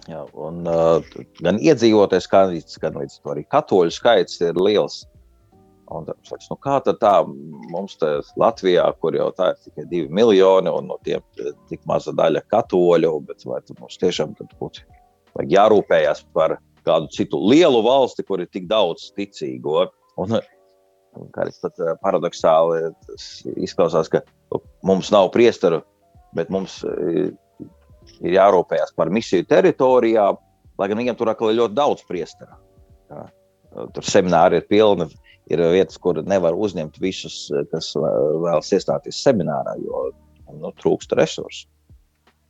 Jā, 0.08 0.24
un, 0.40 0.62
uh, 0.64 1.04
gan 1.44 1.60
iedzīvotājs 1.60 2.26
skaits, 2.28 2.78
gan 2.80 2.96
līdz 2.96 3.18
to 3.20 3.34
arī 3.34 3.44
katoļu 3.52 3.92
skaits 3.92 4.40
ir 4.40 4.58
liels. 4.60 5.02
Un, 5.88 6.04
saks, 6.28 6.50
nu, 6.50 6.58
kā 6.60 6.76
tad 6.84 6.98
tā 7.00 7.14
mums 7.72 7.96
te 8.00 8.10
Latvijā, 8.40 8.84
kur 9.00 9.16
jau 9.16 9.30
tā 9.36 9.54
ir 9.54 9.60
tikai 9.64 9.86
divi 9.88 10.12
miljoni, 10.12 10.68
un 10.68 10.90
no 10.90 10.98
tiem 11.06 11.22
tik 11.70 11.80
maza 11.88 12.12
daļa 12.16 12.42
katoļu, 12.52 13.12
bet 13.28 13.46
vai 13.48 13.62
mums 13.78 13.96
tiešām 14.02 14.34
būtu 14.36 14.84
jārūpējas 15.48 16.26
par 16.36 16.58
kādu 16.84 17.08
citu 17.14 17.40
lielu 17.40 17.80
valsti, 17.84 18.24
kur 18.28 18.42
ir 18.44 18.50
tik 18.52 18.68
daudz 18.68 19.10
ticīgo? 19.16 19.88
Un, 20.20 20.38
Kāds 21.34 21.56
pat 21.62 21.80
eh, 21.82 21.94
paradoxāli 22.04 22.92
izklausās, 23.64 24.10
ka 24.12 24.20
nu, 24.52 24.60
mums 24.86 25.08
nav 25.10 25.30
priesteru, 25.34 25.80
bet 26.36 26.50
mums 26.52 26.82
eh, 26.86 27.30
ir 28.20 28.36
jārūpējas 28.36 28.92
par 28.94 29.10
misiju 29.14 29.46
teritorijām, 29.48 30.38
lai 30.78 30.90
gan 30.90 31.00
viņiem 31.00 31.16
tur 31.18 31.32
atkal 31.32 31.50
ir 31.50 31.58
ļoti 31.62 31.74
daudz 31.78 32.04
priesteru. 32.06 32.60
Tur 33.96 34.06
semināri 34.06 34.60
ir 34.60 34.68
pilni. 34.68 35.08
Ir 35.48 35.62
vietas, 35.72 35.96
kur 36.00 36.20
nevar 36.28 36.56
uzņemt 36.56 36.98
visus, 37.00 37.46
kas 37.72 37.94
vēlas 37.96 38.68
iestāties 38.76 39.20
seminārā, 39.24 39.78
jo 39.80 40.10
nu, 40.58 40.72
trūkst 40.80 41.14
resursu. 41.16 41.66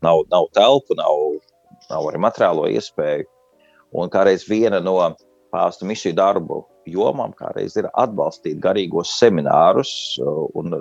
Nav, 0.02 0.24
nav 0.32 0.48
telpu, 0.54 0.96
nav, 0.98 1.38
nav 1.90 2.08
arī 2.10 2.20
materiālo 2.22 2.66
iespēju. 2.70 3.26
Un 3.98 4.10
kādreiz 4.12 4.44
viena 4.48 4.80
no 4.82 4.98
pāstu 5.54 5.86
misiju 5.88 6.16
darbu 6.18 6.60
jomām, 6.88 7.32
ir 7.64 7.88
atbalstīt 7.94 8.60
garīgos 8.62 9.14
seminārus, 9.18 9.90
uh, 10.22 10.44
un, 10.58 10.76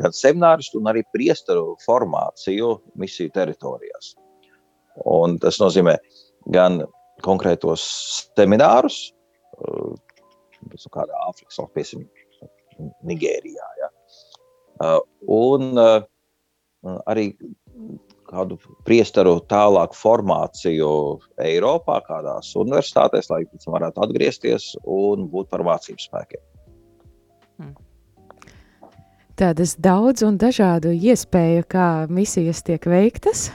gan 0.00 0.14
seminārus, 0.14 0.70
gan 0.74 0.92
arī 0.92 1.04
priesteru 1.14 1.76
formāciju 1.86 2.76
misiju 3.00 3.32
teritorijās. 3.34 4.14
Un 5.04 5.38
tas 5.38 5.60
nozīmē 5.60 5.96
gan 6.52 6.82
konkrētos 7.24 7.84
seminārus, 8.36 9.06
uh, 10.66 10.90
kādā 10.92 11.22
Āfrikas 11.28 11.60
valstī, 11.62 12.02
piemēram, 12.02 12.92
Nigērijā. 13.08 13.70
Ja? 13.80 13.90
Uh, 14.76 15.00
un 15.32 15.80
uh, 15.80 16.02
arī 17.08 17.30
kādu 18.26 18.58
priesteru 18.86 19.38
tālāku 19.48 19.96
formāciju 19.96 20.90
Eiropā, 21.42 22.00
kādās 22.06 22.52
universitātēs, 22.58 23.30
lai 23.30 23.44
pēc 23.46 23.64
tam 23.64 23.76
varētu 23.78 24.02
atgriezties 24.06 24.72
un 24.82 25.28
būt 25.32 25.50
par 25.52 25.64
mācību 25.66 26.02
spēkiem. 26.02 26.42
Hmm. 27.56 27.76
Tādas 29.36 29.76
daudz 29.76 30.24
un 30.26 30.38
dažādu 30.40 30.94
iespēju, 30.96 31.66
kā 31.68 31.88
misijas 32.08 32.64
tiek 32.66 32.86
veiktas. 32.88 33.50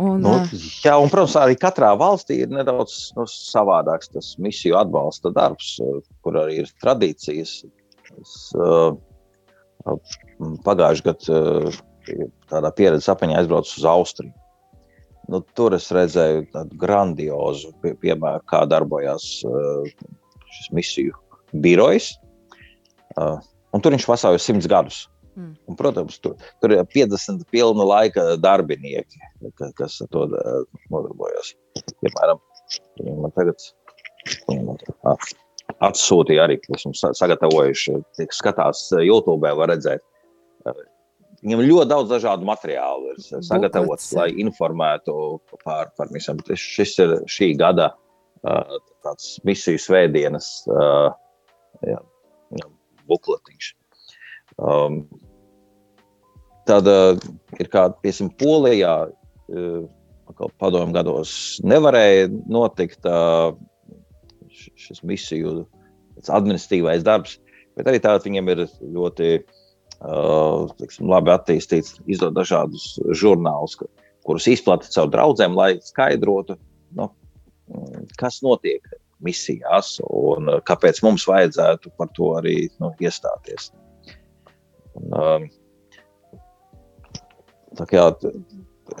Un, 0.00 0.22
nu, 0.24 0.32
jā, 0.80 0.94
un, 0.96 1.10
protams, 1.12 1.34
arī 1.36 1.56
katrā 1.60 1.90
valstī 2.00 2.38
ir 2.44 2.52
nedaudz 2.52 3.10
nu, 3.16 3.26
savādāks 3.28 4.12
tas 4.14 4.32
misiju 4.40 4.78
atbalsta 4.80 5.32
darbs, 5.34 5.74
kur 6.24 6.38
arī 6.40 6.62
ir 6.62 6.70
tradīcijas. 6.80 7.58
Es, 8.20 8.36
uh, 8.56 8.94
pagājušajā 10.64 11.08
gadā 11.10 11.42
uh, 11.68 11.82
tādā 12.52 12.72
pieredzes 12.76 13.10
apaņā 13.12 13.40
aizbraucu 13.40 13.76
uz 13.78 13.86
Austriju. 13.88 14.32
Nu, 15.30 15.40
tur 15.56 15.76
es 15.76 15.86
redzēju 15.94 16.48
tādu 16.52 16.76
grandiozu 16.80 17.70
pie, 17.82 17.94
piemēru, 18.02 18.42
kā 18.50 18.64
darbojas 18.68 19.26
uh, 19.46 19.86
šis 20.56 20.72
misiju 20.74 21.16
birojs. 21.64 22.14
Uh, 23.16 23.38
tur 23.78 23.94
viņš 23.94 24.08
pasaules 24.08 24.48
simts 24.48 24.68
gadus. 24.68 25.04
Mm. 25.32 25.52
Un, 25.66 25.76
protams, 25.78 26.18
tur, 26.20 26.36
tur 26.60 26.74
ir 26.74 26.82
50 26.92 27.46
pilna 27.52 27.86
laika 27.88 28.34
darbinieki, 28.36 29.20
kas 29.78 30.00
ar 30.04 30.10
to 30.12 30.26
nodarbojas. 30.92 31.54
Piemēram, 32.02 32.42
man 33.22 33.32
tagad 33.36 33.56
atsūtīja 35.82 36.46
arī, 36.46 36.58
kas 36.66 36.84
mums 36.86 37.04
sagatavojuši, 37.18 37.96
tiek 38.18 38.36
skatās 38.36 38.90
YouTube, 39.00 39.54
var 39.56 39.72
redzēt. 39.72 40.04
Viņam 41.42 41.64
ļoti 41.64 41.90
daudz 41.90 42.12
dažādu 42.12 42.46
materiālu 42.46 43.14
ir 43.16 43.42
sagatavots, 43.42 44.12
lai 44.14 44.28
informētu 44.44 45.14
par, 45.64 45.90
par 45.96 46.12
visam. 46.14 46.38
Šis 46.52 46.94
ir 47.02 47.16
šī 47.30 47.54
gada 47.58 47.90
tāds 49.02 49.38
misiju 49.48 49.80
svētdienas 49.80 50.52
jā, 51.88 51.98
bukletiņš. 53.10 53.72
Um, 54.60 55.06
tad 56.68 56.88
uh, 56.90 57.16
ir 57.60 57.70
kāda, 57.72 57.96
piemēram, 58.04 58.30
Polijā, 58.40 58.94
uh, 59.08 59.82
padomju 60.60 60.94
gados 60.96 61.32
nevarēja 61.66 62.28
notikt 62.50 63.08
uh, 63.08 63.52
šis 64.52 65.02
misiju 65.06 65.64
administratīvais 66.28 67.04
darbs, 67.06 67.38
bet 67.76 67.88
arī 67.88 68.00
tāds 68.02 68.26
viņiem 68.26 68.50
ir 68.52 68.64
ļoti 68.94 69.30
uh, 69.40 70.70
tiksim, 70.78 71.08
labi 71.10 71.32
attīstīts, 71.34 71.96
izdod 72.06 72.36
dažādus 72.38 72.94
žurnālus, 73.18 73.78
kurus 74.26 74.48
izplata 74.50 74.90
caur 74.94 75.10
draugiem, 75.12 75.56
lai 75.58 75.74
skaidrotu, 75.82 76.58
nu, 76.98 77.08
kas 78.20 78.40
notiek 78.44 78.86
misijās 79.22 79.96
un 80.08 80.50
kāpēc 80.66 81.00
mums 81.04 81.26
vajadzētu 81.30 81.92
par 81.98 82.10
to 82.16 82.32
arī 82.38 82.56
nu, 82.82 82.92
iestāties. 83.02 83.70
Un, 84.98 85.12
um, 85.16 85.50
tā 87.78 87.88
kā, 87.88 88.10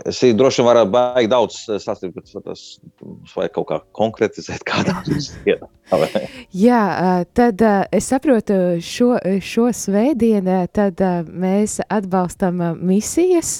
Es 0.06 0.20
droši 0.34 0.62
vien 0.62 0.66
varu 0.66 0.82
baigi 0.88 1.28
daudz 1.30 1.56
stāstīt, 1.82 2.14
bet 2.14 2.30
tas 2.46 2.60
vajag 3.34 3.52
kaut 3.56 3.66
kā 3.68 3.78
konkretizēt 3.98 4.64
kādā 4.68 4.94
dienā. 5.06 5.68
Jā, 6.56 6.80
tad 7.36 7.64
es 7.92 8.08
saprotu 8.08 8.56
šo, 8.84 9.10
šo 9.44 9.68
svētdienu, 9.76 10.62
tad 10.72 11.02
mēs 11.28 11.80
atbalstam 11.92 12.62
misijas 12.80 13.58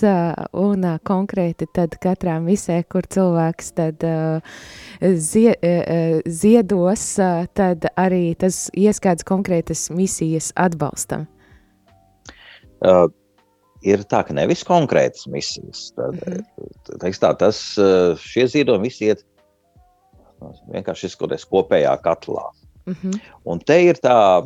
un 0.56 0.88
konkrēti 1.04 1.68
tad 1.74 1.98
katrā 2.02 2.38
misē, 2.44 2.80
kur 2.88 3.06
cilvēks 3.12 3.72
tad 3.78 4.06
zie, 5.02 5.56
ziedos, 6.26 7.08
tad 7.58 7.90
arī 7.92 8.24
tas 8.40 8.68
ieskāds 8.72 9.26
konkrētas 9.28 9.90
misijas 9.92 10.52
atbalstam. 10.56 11.28
Uh, 12.82 13.06
ir 13.82 14.04
tā, 14.08 14.22
ka 14.26 14.34
nevis 14.36 14.64
konkrētas 14.66 15.26
misijas. 15.30 15.90
Tad, 15.96 16.16
mm 16.16 16.40
-hmm. 16.40 16.98
teiks, 17.02 17.20
tā, 17.22 17.34
tas, 17.38 17.60
šie 18.22 18.46
ziedojumi 18.46 18.88
visi 18.88 19.10
iet 19.10 19.24
vienkārši 20.72 21.06
izskatoties 21.06 21.46
kopējā 21.46 21.94
katlā. 22.02 22.50
Mm 22.86 22.94
-hmm. 22.94 23.20
Un 23.44 23.58
te 23.58 23.84
ir 23.84 23.94
tā 24.02 24.42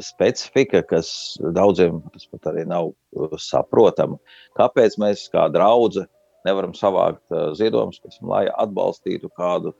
specifika, 0.00 0.82
kas 0.82 1.38
daudziem 1.54 2.02
tas 2.12 2.26
pat 2.26 2.52
arī 2.52 2.66
nav 2.66 2.92
saprotama. 3.38 4.18
Kāpēc 4.58 4.98
mēs 4.98 5.30
kā 5.30 5.48
draugi 5.52 6.06
nevaram 6.44 6.74
savākt 6.74 7.54
ziedojumus, 7.54 8.00
lai 8.22 8.46
atbalstītu 8.46 9.28
kādu, 9.38 9.72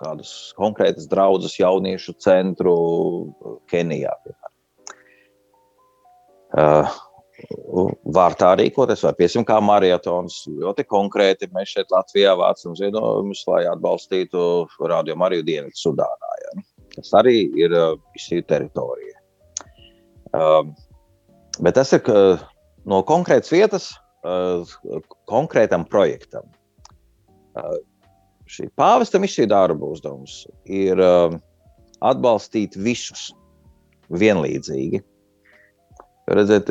kādus 0.00 0.54
konkrētus 0.56 1.08
draugus 1.08 1.58
jauniešu 1.58 2.12
centru 2.12 2.76
Kenijā? 3.66 4.12
Piemēram. 4.24 4.52
Uh, 6.52 6.88
var 8.14 8.36
tā 8.38 8.52
rīkoties, 8.58 9.02
vai 9.06 9.12
piesim 9.18 9.44
kā 9.48 9.58
maratons. 9.64 10.42
Ļoti 10.48 10.84
konkrēti 10.90 11.50
mēs 11.54 11.74
šeit 11.74 11.92
Latvijā 11.94 12.34
vācam 12.38 12.76
ziedojumus, 12.78 13.44
lai 13.48 13.64
atbalstītu 13.70 14.44
Radio 14.90 15.16
Mariju 15.20 15.46
Dienvidu 15.48 15.78
Sudānā. 15.78 16.32
Ja? 16.44 16.64
Tas 16.96 17.12
arī 17.22 17.46
ir 17.58 17.74
šī 18.20 18.42
teritorija. 18.48 19.18
Um, 20.32 20.72
bet 21.60 21.76
tas 21.76 21.92
ir 21.96 22.08
no 22.88 23.02
konkrētas 23.08 23.52
vietas 23.52 23.88
uh, 24.24 24.64
konkrētam 25.30 25.86
projektam. 25.88 26.48
Uh, 27.56 27.76
šī 28.48 28.68
pāvesta 28.78 29.20
misija 29.20 29.48
darba 29.50 29.92
uzdevums 29.92 30.42
ir 30.68 31.00
uh, 31.00 31.34
atbalstīt 32.04 32.76
visus 32.80 33.30
vienlīdzīgi. 34.12 35.02
Redzēt, 36.32 36.70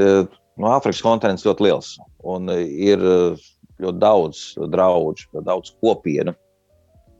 nu, 0.62 0.70
Āfrikas 0.70 1.02
kontinents 1.04 1.46
ļoti 1.48 1.68
liels 1.68 1.96
un 2.28 2.52
e, 2.54 2.62
ir 2.92 3.02
e, 3.02 3.18
ļoti 3.82 4.02
daudz 4.02 4.46
draugu, 4.72 5.16
daudz 5.42 5.74
kopienu. 5.82 6.36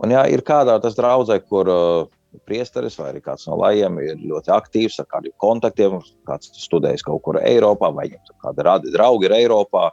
Un, 0.02 0.14
ja 0.14 0.26
ir 0.30 0.44
kādā 0.46 0.78
tas 0.82 0.96
draudzē, 0.98 1.38
kur 1.46 1.70
uh, 1.70 2.10
priesteris 2.50 2.98
vai 2.98 3.12
kāds 3.22 3.46
no 3.50 3.58
lajiem 3.60 4.00
ir 4.02 4.22
ļoti 4.22 4.54
aktīvs 4.56 5.00
ar 5.02 5.08
kādiem 5.12 5.34
kontaktiem, 5.42 6.00
kāds 6.30 6.50
studējis 6.64 7.06
kaut 7.06 7.22
kur 7.26 7.40
Eiropā, 7.42 7.92
vai 7.94 8.08
viņam 8.10 8.40
kādi 8.46 8.66
radi 8.66 8.94
draugi 8.94 9.30
ir 9.30 9.36
Eiropā, 9.38 9.90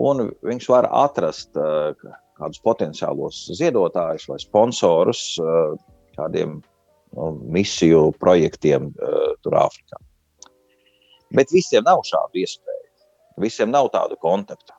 un 0.00 0.30
viņš 0.46 0.68
var 0.72 0.88
atrast 1.02 1.58
uh, 1.60 1.92
kādus 2.40 2.62
potenciālos 2.64 3.44
ziedotājus 3.58 4.28
vai 4.30 4.38
sponsorus 4.40 5.24
uh, 5.42 5.74
kādiem 6.16 6.60
nu, 7.12 7.32
misiju 7.52 8.10
projektiem 8.22 8.88
uh, 8.92 9.34
tur 9.44 9.58
Āfrikā. 9.60 10.00
Bet 11.36 11.52
visiem 11.52 11.84
nav 11.88 12.04
šādu 12.08 12.42
iespēju. 12.42 12.81
Visiem 13.40 13.70
nav 13.72 13.90
tādu 13.94 14.18
kontaktu. 14.20 14.74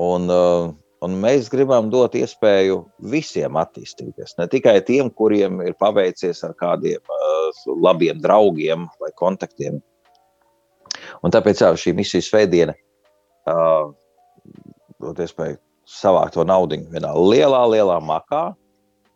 Un, 0.00 0.26
uh, 0.30 0.72
un 1.06 1.16
mēs 1.22 1.48
gribam 1.52 1.90
dot 1.92 2.16
iespēju 2.18 2.80
visiem 3.12 3.56
attīstīties. 3.60 4.36
Ne 4.40 4.48
tikai 4.50 4.80
tiem, 4.86 5.10
kuriem 5.10 5.62
ir 5.64 5.76
paveicies 5.80 6.42
ar 6.46 6.56
kādiem 6.58 7.00
uh, 7.00 7.64
labiem 7.84 8.20
draugiem 8.22 8.88
vai 9.00 9.12
kontaktiem. 9.16 9.80
Un 11.24 11.32
tāpēc 11.34 11.62
jā, 11.62 11.70
šī 11.78 11.94
misijas 11.96 12.30
veidiena 12.34 12.74
uh, 13.50 13.92
dot 15.00 15.22
iespēju 15.22 15.60
savākt 15.88 16.36
to 16.36 16.44
naudu 16.48 16.80
vienā 16.90 17.12
lielā, 17.16 17.62
lielā 17.70 18.00
makā 18.02 18.46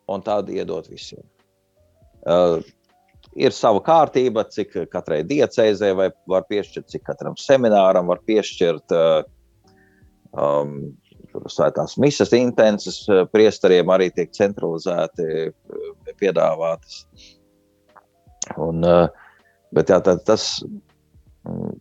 un 0.09 0.25
tādu 0.25 0.57
iedot 0.57 0.89
visiem. 0.89 1.25
Ir 3.39 3.55
sava 3.55 3.81
kārtība, 3.85 4.43
cik 4.51 4.75
katrai 4.93 5.21
diecēzē 5.27 5.93
var 5.97 6.47
piešķirt, 6.51 6.89
cik 6.91 7.05
katram 7.07 7.37
semināram 7.39 8.11
var 8.11 8.23
piešķirt. 8.27 8.95
Uh, 8.95 9.21
um, 10.35 10.81
Svētās 11.53 11.95
misijas 12.01 12.33
intenses 12.35 13.03
uh, 13.13 13.23
priesteriem 13.31 13.91
arī 13.95 14.09
tiek 14.15 14.33
centralizēti 14.35 15.27
uh, 15.51 16.13
piedāvātas. 16.19 17.03
Un, 18.59 18.81
bet 19.77 19.91
jā, 19.93 19.99
tā, 20.01 20.15
tas 20.25 20.47
mm, 21.45 21.75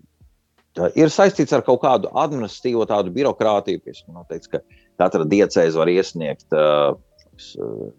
tā 0.77 0.89
ir 0.99 1.13
saistīts 1.13 1.55
ar 1.55 1.63
kaut 1.65 1.79
kādu 1.85 2.11
administratīvo 2.11 2.83
tādu 2.89 3.13
birokrātiju. 3.15 3.95
Man 4.11 4.27
teica, 4.29 4.57
ka 4.57 4.83
katra 4.99 5.25
diecēze 5.31 5.79
var 5.79 5.89
iesniegt 5.89 6.53
uh, 6.53 6.97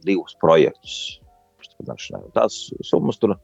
divus 0.04 0.36
projektus 0.42 1.18
apstiprināšanai. 1.78 2.32
Tās 2.34 2.70
summas 2.84 3.18
tur 3.18 3.36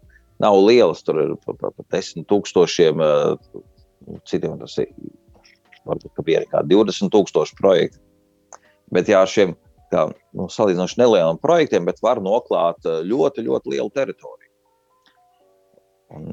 nav 0.42 0.58
lielas, 0.66 1.02
tur 1.02 1.20
ir 1.22 1.36
pa, 1.44 1.54
pa, 1.54 1.70
pa 1.70 1.84
desmit 1.90 2.26
tūkstošiem, 2.28 3.00
citiem 4.26 4.58
tas 4.58 4.78
ir 4.78 4.90
varbūt 5.84 6.24
bija 6.24 6.40
arī 6.40 6.48
kā 6.50 6.62
20 6.64 7.12
tūkstoši 7.12 7.56
projekti. 7.60 8.00
Bet 8.92 9.08
jā, 9.08 9.24
šiem 9.26 9.54
kā, 9.92 10.08
nu, 10.34 10.48
salīdzinoši 10.48 11.00
nelieliem 11.00 11.40
projektiem, 11.42 11.84
bet 11.84 12.02
var 12.02 12.20
noklāt 12.22 12.84
ļoti, 12.84 13.44
ļoti 13.46 13.74
lielu 13.74 13.90
teritoriju. 13.94 14.50
Un, 16.14 16.30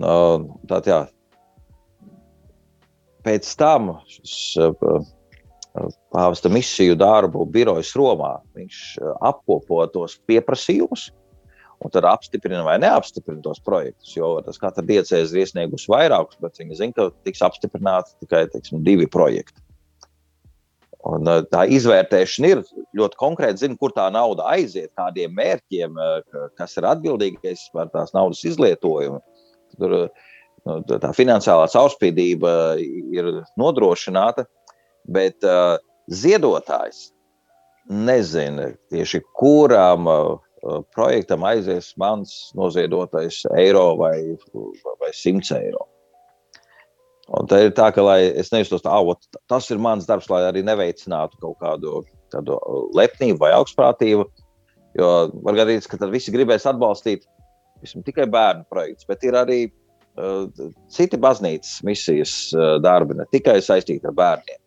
tā, 0.69 0.81
jā, 0.85 1.01
pēc 3.25 3.47
tam 3.57 3.95
pāvesta 6.11 6.51
misiju 6.51 6.97
darbu 6.99 7.45
birojas 7.47 7.93
Romā, 7.95 8.35
viņš 8.57 8.81
apkopo 9.23 9.79
tos 9.93 10.17
pieprasījumus, 10.27 11.09
un 11.81 11.89
tad 11.93 12.05
apstiprina 12.05 12.61
vai 12.65 12.77
neapstiprina 12.81 13.41
tos 13.45 13.61
projektus. 13.65 14.13
Jo 14.13 14.35
tas 14.45 14.59
katra 14.61 14.83
diecēze 14.85 15.33
ir 15.33 15.45
iesniegusi 15.45 15.89
vairākus, 15.91 16.37
bet 16.43 16.59
viņi 16.61 16.77
zina, 16.77 16.95
ka 16.97 17.09
tiks 17.25 17.41
apstiprināti 17.45 18.13
tikai 18.21 18.45
teiksim, 18.53 18.83
divi 18.85 19.07
projekti. 19.09 19.57
Un, 21.09 21.25
tā 21.49 21.63
izvērtēšana 21.73 22.51
ir 22.51 22.59
ļoti 22.97 23.17
konkrēti, 23.17 23.63
zina, 23.63 23.77
kur 23.81 23.93
tā 23.95 24.05
nauda 24.13 24.45
aiziet, 24.53 24.91
kādiem 24.99 25.33
mērķiem, 25.33 25.97
kas 26.59 26.77
ir 26.77 26.85
atbildīgais 26.91 27.63
par 27.73 27.89
tās 27.89 28.13
naudas 28.13 28.43
izlietojumu. 28.45 29.17
Tur, 29.81 29.95
nu, 30.69 30.75
tā 30.91 31.09
finansiālā 31.17 31.65
caurspīdība 31.73 32.53
ir 33.17 33.31
nodrošināta, 33.57 34.45
bet 35.09 35.41
uh, 35.47 35.79
ziedotājs 36.13 37.07
nezina 37.89 38.69
tieši 38.93 39.23
kuram 39.33 40.05
uh, 40.05 40.37
Uh, 40.37 40.50
projektam 40.95 41.45
aizies 41.47 41.91
mans 41.97 42.52
noziedotais 42.58 43.41
eiro 43.58 43.95
vai, 43.97 44.15
vai 45.02 45.12
simts 45.15 45.52
eiro. 45.56 45.88
Un 47.32 47.47
tā 47.47 47.62
ir 47.63 47.74
tā, 47.78 47.88
ka 47.95 48.04
es 48.19 48.52
nejustos 48.52 48.84
tā, 48.84 48.91
ah, 48.91 49.36
tas 49.50 49.69
ir 49.71 49.80
mans 49.82 50.08
darbs, 50.08 50.28
lai 50.30 50.43
arī 50.50 50.63
neveicinātu 50.67 51.39
kaut 51.41 51.60
kādu, 51.63 52.02
kādu 52.34 52.58
lepnību 52.97 53.39
vai 53.39 53.54
augstprātību. 53.56 54.26
Jo 55.00 55.12
var 55.45 55.56
gadīties, 55.62 55.88
ka 55.88 56.02
tad 56.02 56.12
visi 56.12 56.34
gribēs 56.34 56.67
atbalstīt 56.67 57.24
visam, 57.82 58.04
tikai 58.04 58.26
bērnu 58.28 58.67
projekts, 58.69 59.08
bet 59.08 59.24
ir 59.24 59.38
arī 59.39 59.62
uh, 59.69 60.50
citi 60.91 61.19
baznīcas 61.21 61.80
misijas 61.88 62.34
uh, 62.58 62.76
darbi, 62.84 63.15
ne 63.15 63.26
tikai 63.32 63.62
saistīti 63.63 64.10
ar 64.10 64.17
bērniem. 64.17 64.60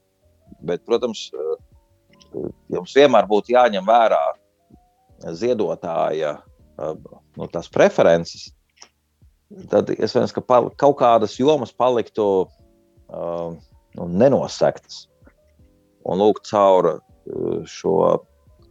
Bet, 0.64 0.80
protams, 0.88 1.26
uh, 1.36 2.48
jums 2.72 2.96
vienmēr 2.96 3.28
būtu 3.28 3.52
jāņem 3.52 3.84
vērā 3.84 4.22
ziedotāja 5.22 6.36
nu, 7.38 7.48
preferences, 7.72 8.48
tad 9.70 9.92
iespējams, 9.94 10.34
ka 10.34 10.42
pal, 10.42 10.68
kaut 10.80 10.98
kādas 10.98 11.36
jomas 11.38 11.72
paliktu 11.72 12.26
uh, 12.44 13.54
nu, 13.94 14.08
nenosektas. 14.10 15.04
Un 16.04 16.20
lūk, 16.20 16.42
caur 16.44 16.98
šo 17.70 17.94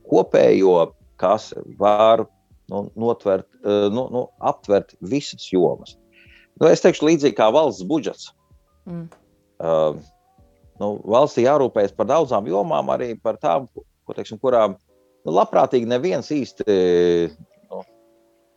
kopējo, 0.06 0.92
kas 1.18 1.50
var 1.80 2.26
nu, 2.70 2.86
notvert, 3.00 3.48
nu, 3.64 4.06
nu, 4.14 4.28
aptvert 4.44 4.94
visas 5.02 5.48
jomas. 5.50 5.96
Nu, 6.60 6.68
es 6.70 6.84
teikšu, 6.84 7.08
līdzīgi 7.10 7.38
kā 7.38 7.50
valsts 7.54 7.86
budžets. 7.90 8.30
Mm. 8.86 9.08
Uh, 9.64 9.98
nu, 10.82 10.90
valstī 11.08 11.48
jārūpējas 11.48 11.96
par 11.98 12.10
daudzām 12.12 12.48
jomām, 12.50 12.92
arī 12.94 13.14
par 13.18 13.40
tām, 13.42 13.70
ko, 13.74 14.16
teiksim, 14.16 14.40
kurām 14.42 14.78
nu, 15.24 15.34
labprātīgi 15.34 15.90
neviens 15.90 16.30
īsti 16.34 16.66
nu, 17.72 17.84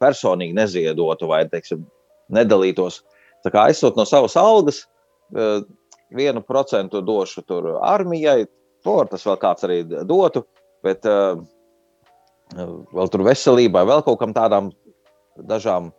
personīgi 0.02 0.56
neziedotu 0.56 1.30
vai 1.30 1.44
teiksim, 1.50 1.84
nedalītos. 2.32 3.02
Tā 3.46 3.52
kā 3.54 3.68
aizsūt 3.70 3.98
no 3.98 4.06
savas 4.08 4.34
algas, 4.40 4.82
e, 5.30 5.50
vienu 6.16 6.42
procentu 6.42 7.02
došu 7.02 7.44
tur 7.46 7.76
armijai, 7.82 8.46
to 8.86 8.96
tas 9.10 9.26
vēl 9.26 9.38
kāds 9.42 9.66
arī 9.66 9.80
dotu, 10.06 10.44
bet 10.86 11.06
uh, 11.10 11.38
vēl 12.54 13.10
tur 13.10 13.24
veselībai, 13.26 13.84
vēl 13.88 14.04
kaut 14.06 14.20
kam 14.20 14.34
tādām 14.36 14.70
dažām 15.50 15.90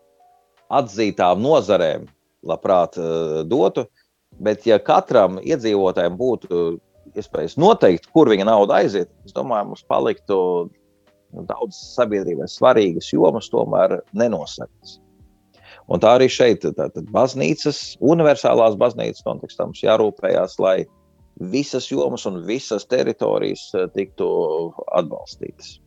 atzītām 0.74 1.42
nozarēm 1.44 2.08
labprāt 2.48 3.00
uh, 3.02 3.42
dotu. 3.48 3.88
Bet, 4.38 4.68
ja 4.70 4.78
katram 4.78 5.40
iedzīvotājam 5.42 6.18
būtu 6.20 6.64
iespējas 7.16 7.58
noteikt, 7.62 8.10
kur 8.14 8.30
viņa 8.32 8.48
nauda 8.50 8.82
aiziet, 8.82 9.12
es 9.26 9.36
domāju, 9.36 9.72
mums 9.72 9.84
paliktu 9.88 10.38
nu, 10.68 11.44
daudz 11.48 11.80
sabiedrībai 11.96 12.48
svarīgas 12.52 13.12
jomas, 13.14 13.52
tomēr 13.54 14.00
nenosaktas. 14.18 14.98
Un 15.88 16.04
tā 16.04 16.18
arī 16.18 16.28
šeit, 16.32 16.66
tātad 16.66 17.08
baznīcas, 17.16 17.96
universālās 18.04 18.76
baznīcas 18.80 19.24
kontekstā 19.24 19.70
mums 19.70 19.84
jārūpējas, 19.86 20.58
lai 20.60 20.78
visas 21.54 21.88
jomas 21.92 22.26
un 22.28 22.42
visas 22.48 22.88
teritorijas 22.90 23.70
eh, 23.78 23.88
tiktu 23.96 24.28
atbalstītas. 24.98 25.78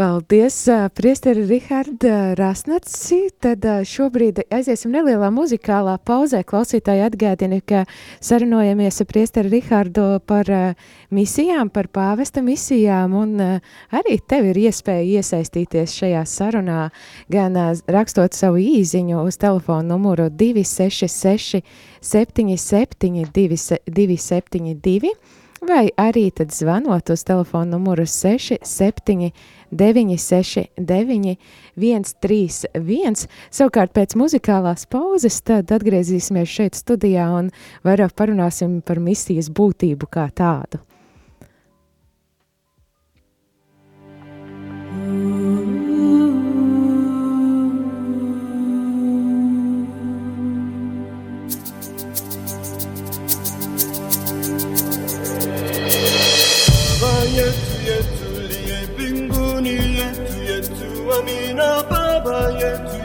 Paldies, 0.00 0.68
Priesteri 0.94 1.42
Riharda 1.44 2.32
Rasnaci. 2.32 3.18
Tad 3.36 3.66
šobrīd 3.84 4.38
aiziesim 4.48 4.94
nelielā 4.96 5.28
muzikālā 5.28 5.98
pauzē. 6.08 6.38
Klausītāji 6.48 7.02
atgādina, 7.04 7.58
ka 7.60 7.82
sarunājamies 8.24 9.02
ar 9.04 9.08
Priesteri 9.10 9.50
Rihardu 9.52 10.06
par 10.24 10.48
misijām, 11.12 11.68
par 11.68 11.90
pāvesta 11.92 12.40
misijām, 12.40 13.12
un 13.12 13.60
arī 14.00 14.16
tev 14.24 14.48
ir 14.54 14.62
iespēja 14.62 15.20
iesaistīties 15.20 15.98
šajā 16.00 16.24
sarunā, 16.24 16.86
gan 17.28 17.60
rakstot 17.84 18.32
savu 18.32 18.56
īziņu 18.56 19.20
uz 19.20 19.36
telefonu 19.36 19.98
numuru 19.98 20.30
266 20.32 21.60
77 22.00 23.28
272 23.36 25.12
vai 25.60 25.90
arī 26.00 26.30
tad 26.34 26.52
zvanot 26.54 27.10
uz 27.12 27.24
telefonu 27.24 27.76
numuru 27.76 28.06
67 28.06 29.30
969 29.70 31.36
131. 31.76 33.26
Savukārt 33.50 33.94
pēc 33.94 34.16
muzikālās 34.18 34.86
pauzes 34.90 35.40
tad 35.46 35.70
atgriezīsimies 35.76 36.50
šeit 36.50 36.78
studijā 36.78 37.28
un 37.38 37.52
vairāk 37.86 38.16
parunāsim 38.18 38.80
par 38.82 38.98
misijas 39.02 39.50
būtību 39.52 40.10
kā 40.10 40.30
tādu. 40.34 40.82
ah 62.42 62.99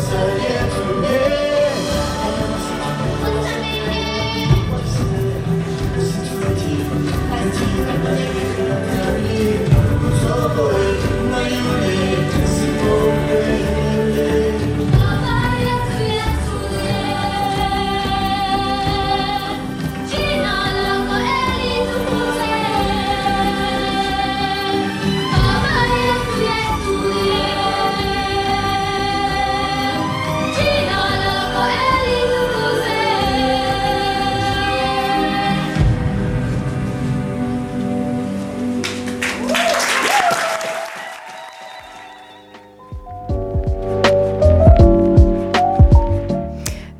closer. 0.00 0.49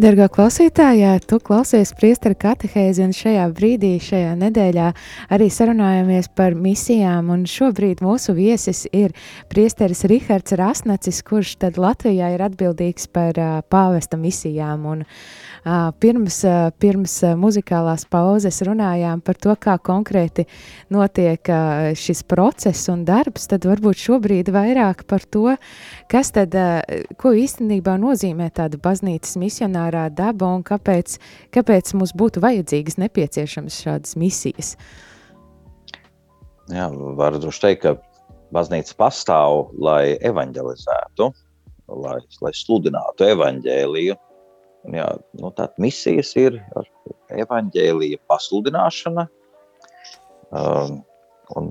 Dargā 0.01 0.31
klausītāja, 0.33 1.19
tu 1.29 1.37
klausies 1.45 1.91
priestara 1.93 2.33
katehēzi 2.41 3.03
un 3.05 3.11
šajā 3.13 3.43
brīdī, 3.53 3.91
šajā 4.01 4.31
nedēļā 4.41 4.87
arī 5.37 5.49
sarunājamies 5.53 6.31
par 6.41 6.57
misijām. 6.57 7.29
Un 7.35 7.43
šobrīd 7.45 8.01
mūsu 8.01 8.33
viesis 8.39 8.87
ir 8.97 9.13
priesteris 9.53 10.07
Rihards 10.09 10.57
Rasnacis, 10.57 11.21
kurš 11.27 11.59
tad 11.67 11.77
Latvijā 11.77 12.31
ir 12.33 12.47
atbildīgs 12.47 13.11
par 13.13 13.37
uh, 13.37 13.61
pāvesta 13.69 14.17
misijām. 14.17 14.89
Un 14.89 15.05
uh, 15.05 15.21
Pirms, 15.61 16.39
pirms 16.81 17.15
muzikālās 17.37 18.07
pauzes 18.09 18.63
runājām 18.65 19.21
par 19.21 19.37
to, 19.37 19.53
kā 19.61 19.75
konkrēti 19.77 20.47
notiek 20.89 21.51
šis 22.01 22.23
process 22.25 22.89
un 22.89 23.03
darbs, 23.05 23.45
tad 23.51 23.67
varbūt 23.69 24.01
šobrīd 24.01 24.49
vairāk 24.55 25.05
par 25.11 25.27
to, 25.29 25.57
kas 26.09 26.33
tad, 26.33 26.57
ko 27.21 27.35
īstenībā 27.37 27.99
nozīmē 28.01 28.49
tāda 28.57 28.81
baznīcas 28.81 29.37
misionārā 29.41 30.07
daba 30.09 30.49
un 30.57 30.65
kāpēc, 30.65 31.19
kāpēc 31.53 31.93
mums 31.99 32.17
būtu 32.17 32.41
vajadzīgas 32.41 32.97
nepieciešamas 33.05 33.83
šādas 33.85 34.17
misijas. 34.17 34.73
Jā, 36.73 36.89
varu 36.89 37.43
droši 37.43 37.65
teikt, 37.67 37.85
ka 37.85 37.95
baznīca 38.55 38.97
pastāv, 38.97 39.75
lai 39.77 40.17
evanģelizētu, 40.25 41.31
lai, 42.01 42.19
lai 42.41 42.57
sludinātu 42.57 43.29
evaņģēliju, 43.35 44.17
Un, 44.17 44.30
jā, 44.89 45.07
nu, 45.41 45.53
tā 45.57 45.69
misijas 45.83 46.33
ir 46.41 46.59
evaņģēlīja 47.31 48.21
pasludināšana. 48.31 49.27
Um, 50.51 51.01
un 51.57 51.71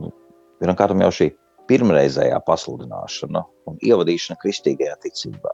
pirmkārt 0.61 0.95
jau 1.03 1.11
šī 1.15 1.29
pirmreizējā 1.69 2.39
pasludināšana 2.47 3.43
un 3.69 3.77
ievadīšana 3.85 4.39
kristīgajā 4.41 4.95
ticībā. 5.05 5.53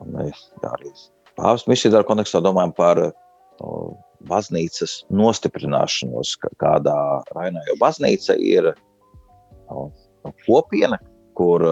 Un, 0.00 0.20
jā, 0.28 0.72
arī 0.72 0.92
pāvis 1.38 1.66
misiju 1.70 2.02
kontekstā 2.08 2.42
domājam 2.44 2.74
par 2.76 3.00
no, 3.02 3.72
baznīcas 4.28 5.00
nostiprināšanos 5.10 6.36
kādā 6.62 6.96
rainā, 7.34 7.62
jo 7.68 7.76
baznīca 7.80 8.36
ir 8.38 8.72
no, 9.70 9.90
kopiena, 10.46 11.00
kur 11.38 11.64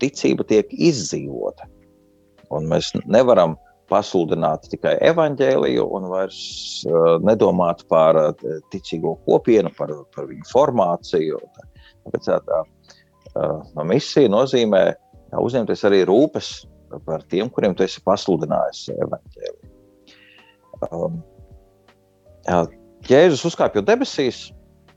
ticība 0.00 0.46
tiek 0.48 0.70
izdzīvota. 0.72 1.68
Un 2.52 2.68
mēs 2.70 2.90
nevaram 3.04 3.56
pasludināt 3.90 4.68
tikai 4.72 4.94
evaņģēliju 5.10 5.84
un 5.96 6.08
vairs 6.12 6.38
uh, 6.88 7.16
nedomāt 7.24 7.84
par 7.92 8.18
uh, 8.18 8.58
ticīgo 8.72 9.16
kopienu, 9.28 9.72
par, 9.76 9.92
par 10.16 10.28
viņu 10.30 10.48
formāciju. 10.50 11.40
Tāpēc 12.06 12.30
tā, 12.30 12.38
tā 12.48 12.62
uh, 12.64 13.84
misija 13.84 14.32
nozīmē 14.32 14.86
uzņemties 15.40 15.84
arī 15.88 16.04
rūpes 16.08 16.50
par 17.04 17.24
tiem, 17.30 17.50
kuriem 17.50 17.74
tu 17.76 17.84
esi 17.84 18.02
pasludinājis 18.06 18.86
evaņģēliju. 18.94 19.72
Um, 20.90 21.20
jā, 22.46 22.60
Jēzus 23.08 23.44
uzkāpja 23.50 23.84
debesīs 23.84 24.46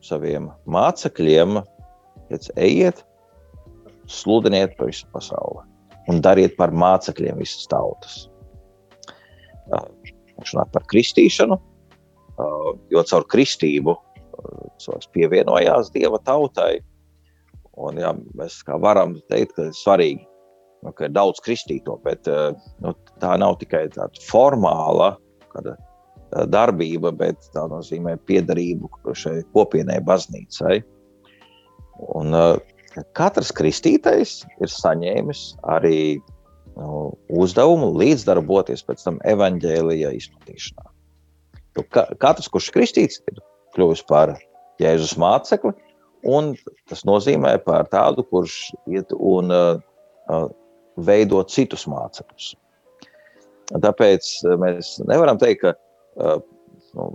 saviem 0.03 0.47
mācekļiem, 0.69 1.59
teica, 2.29 2.53
ejiet, 2.63 3.01
sludiniet 4.07 4.77
pa 4.77 4.87
visu 4.87 5.07
pasauli 5.11 5.65
un 6.11 6.21
dariet 6.23 6.55
par 6.57 6.73
mācekļiem 6.75 7.39
visas 7.41 7.67
tautas. 7.71 8.27
Viņš 10.37 10.53
runā 10.53 10.65
par 10.73 10.85
kristīšanu, 10.91 11.57
jo 12.93 13.03
caur 13.09 13.25
kristību 13.31 13.95
cilvēks 14.81 15.09
pievienojās 15.15 15.91
Dieva 15.95 16.19
tautai. 16.23 16.77
Un, 17.77 17.99
jā, 18.01 18.13
mēs 18.37 18.61
varam 18.81 19.17
teikt, 19.29 19.53
ka 19.57 19.67
ir 19.67 19.75
svarīgi, 19.77 20.23
nu, 20.85 20.93
ka 20.97 21.05
ir 21.05 21.13
daudz 21.13 21.41
kristīto, 21.45 21.99
bet 22.05 22.25
nu, 22.81 22.93
tā 23.21 23.35
nav 23.37 23.59
tikai 23.61 23.83
tāda 23.93 24.23
formāla 24.25 25.11
kāda, 25.53 25.75
darbība, 26.51 27.11
bet 27.15 27.49
tā 27.53 27.67
nozīmē 27.71 28.17
piedarību 28.27 28.89
šai 29.15 29.39
kopienai, 29.55 29.99
baznīcai. 30.05 30.81
Un, 32.17 32.33
katrs 33.17 33.51
kristītais 33.55 34.41
ir 34.61 34.71
saņēmis 34.71 35.43
arī 35.75 36.19
nu, 36.77 37.13
uzdevumu 37.41 37.91
līdzdarboties 37.97 38.85
pēc 38.87 39.03
tam 39.05 39.19
evaņģēlīja 39.27 40.13
izplatīšanā. 40.17 40.87
Tu, 41.77 41.85
ka, 41.93 42.07
katrs, 42.21 42.49
kurš 42.53 42.71
kristīts, 42.73 43.21
ir 43.29 43.41
kļuvis 43.75 44.03
par 44.09 44.35
Jēzus 44.81 45.17
mācekli, 45.21 45.73
un 46.27 46.53
tas 46.89 47.03
nozīmē 47.07 47.57
par 47.65 47.89
tādu, 47.93 48.25
kurš 48.31 48.57
iet 48.89 49.13
un 49.17 49.53
uh, 49.53 49.81
uh, 50.29 50.47
veido 50.97 51.43
citus 51.49 51.85
mācekļus. 51.89 52.53
Tāpēc 53.83 54.29
mēs 54.61 54.95
nevaram 55.09 55.39
teikt, 55.41 55.65
ka 55.65 55.73
uh, 55.75 56.39
nu, 56.97 57.11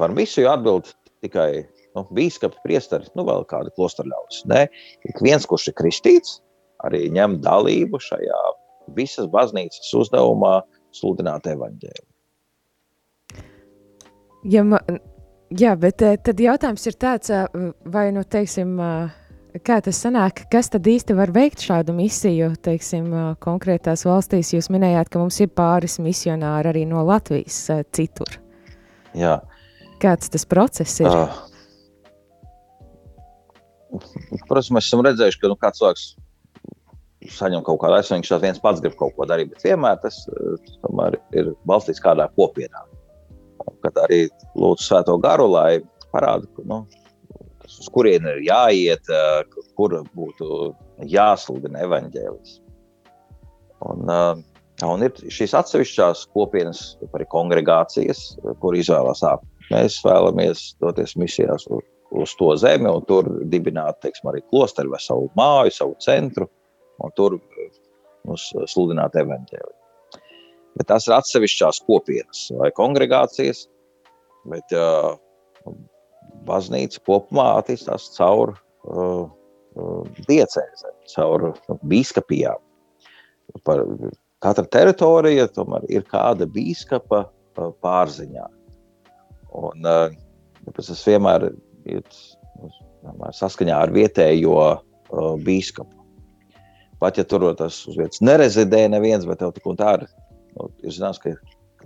par 0.00 0.12
misiju 0.16 0.50
atbild 0.50 0.90
tikai 1.22 1.64
nu, 1.96 2.06
biskupi, 2.16 2.60
priesteri, 2.64 3.10
nu, 3.18 3.26
vēl 3.28 3.46
kādi 3.50 3.72
klosterļaudis. 3.76 4.44
Nē, 4.50 4.66
ik 5.10 5.22
viens, 5.24 5.46
kurš 5.48 5.70
ir 5.70 5.78
kristīts, 5.80 6.40
arī 6.86 7.06
ņem 7.14 7.40
dalību 7.44 8.00
šajā 8.02 8.42
visas 8.96 9.28
baznīcas 9.32 9.92
uzdevumā 9.98 10.60
sludināt 10.96 11.46
evaņģēliju. 11.52 12.08
Ja 14.52 14.64
ma, 14.66 14.80
jā, 15.54 15.74
bet 15.78 16.02
eh, 16.02 16.16
tad 16.18 16.40
jautājums 16.42 16.86
ir 16.90 16.96
tāds, 16.98 17.30
eh, 17.30 17.44
vai, 17.94 18.08
nu, 18.14 18.24
teiksim, 18.26 18.74
eh, 18.82 19.60
kā 19.62 19.78
tas 19.84 20.00
sanāk, 20.02 20.44
kas 20.50 20.72
tad 20.72 20.88
īsti 20.88 21.14
var 21.16 21.30
veikt 21.34 21.62
šādu 21.62 21.94
misiju, 21.94 22.50
teiksim, 22.64 23.12
konkrētās 23.42 24.06
valstīs? 24.08 24.54
Jūs 24.56 24.70
minējāt, 24.72 25.12
ka 25.12 25.22
mums 25.22 25.38
ir 25.44 25.52
pāris 25.54 26.00
misionāri 26.02 26.72
arī 26.72 26.84
no 26.88 27.04
Latvijas 27.06 27.60
citur. 27.94 28.40
Jā. 29.14 29.38
Kāds 30.02 30.32
tas 30.32 30.48
process 30.48 30.98
ir? 31.04 31.06
Uh, 31.12 31.51
Protams, 33.92 34.70
mēs 34.72 34.88
esam 34.88 35.02
redzējuši, 35.04 35.40
ka 35.42 35.50
nu, 35.50 35.56
kāds 35.60 35.80
cilvēks 35.80 36.06
saņem 37.36 37.64
kaut 37.66 37.80
kādu 37.82 37.98
aizsardzību, 37.98 38.22
viņš 38.22 38.42
viens 38.42 38.62
pats 38.62 38.80
grib 38.82 38.96
kaut 38.98 39.14
ko 39.16 39.26
darīt, 39.28 39.52
bet 39.52 39.66
vienmēr 39.66 40.00
tas 40.02 40.22
tomēr 40.82 41.18
ir 41.38 41.52
balstīts 41.68 42.02
kādā 42.02 42.28
kopienā. 42.38 42.86
Kad 43.84 43.98
arī 44.02 44.24
lūdzu 44.58 44.88
svēto 44.88 45.18
garu, 45.22 45.46
lai 45.52 45.82
parādītu, 46.14 46.64
nu, 46.68 46.80
uz 47.68 47.90
kurien 47.94 48.26
ir 48.32 48.42
jāiet, 48.46 49.12
kur 49.78 49.94
būtu 50.16 50.72
jāsludina 51.12 51.84
evaņģēlis. 51.86 52.58
Un, 53.92 54.12
un 54.86 55.06
ir 55.06 55.22
šīs 55.34 55.54
atsevišķās 55.58 56.26
kopienas, 56.34 56.82
arī 57.12 57.26
kongregācijas, 57.30 58.32
kur 58.62 58.78
izvēlās, 58.78 59.22
mēs 59.70 59.98
vēlamies 60.06 60.72
doties 60.82 61.16
misijās 61.18 61.66
uz 61.70 61.86
uz 62.12 62.34
to 62.38 62.52
zemi 62.60 62.90
un 62.90 63.04
tur 63.08 63.28
dibināt, 63.50 64.00
teiksim, 64.04 64.30
arī 64.30 64.42
klosteru 64.50 64.92
vai 64.92 65.00
savu 65.02 65.30
māju, 65.38 65.72
savu 65.74 65.96
centru 66.02 66.48
un 67.02 67.14
tur 67.16 67.38
nu, 67.38 68.36
sludināt 68.36 69.16
evaņģēliju. 69.18 69.78
Bet 70.78 70.88
tās 70.88 71.06
ir 71.08 71.16
atsevišķās 71.18 71.82
kopienas 71.88 72.46
vai 72.56 72.70
kongregācijas, 72.76 73.66
bet 74.48 74.74
uh, 74.76 75.12
baznīca 76.48 77.02
kopumā 77.06 77.48
attīstās 77.60 78.08
caur 78.16 78.54
uh, 78.54 79.26
diecēzēm, 80.28 80.96
caur 81.14 81.48
uh, 81.50 81.82
biskupijām. 81.88 82.60
Par 83.66 83.84
katra 84.42 84.64
teritorija 84.72 85.48
tomēr 85.52 85.84
ir 85.92 86.06
kāda 86.08 86.48
biskupa 86.48 87.26
pārziņā. 87.84 88.48
Un, 89.60 89.84
uh, 89.84 90.72
es 90.80 91.04
vienmēr 91.04 91.50
iet 91.50 91.71
saskaņā 93.34 93.78
ar 93.84 93.92
vietējo 93.94 94.58
uh, 94.58 95.34
biskupu. 95.42 95.98
Pat 97.02 97.18
ja 97.18 97.24
tur 97.26 97.48
tas 97.58 97.80
uz 97.90 97.96
vietas 97.98 98.22
nerezidē 98.22 98.84
neviens, 98.88 99.26
bet 99.26 99.42
tev 99.42 99.74
tā 99.78 99.94
ir, 99.98 100.04
nu, 100.54 100.68
ir 100.84 100.94
zināms, 100.94 101.18
ka 101.18 101.34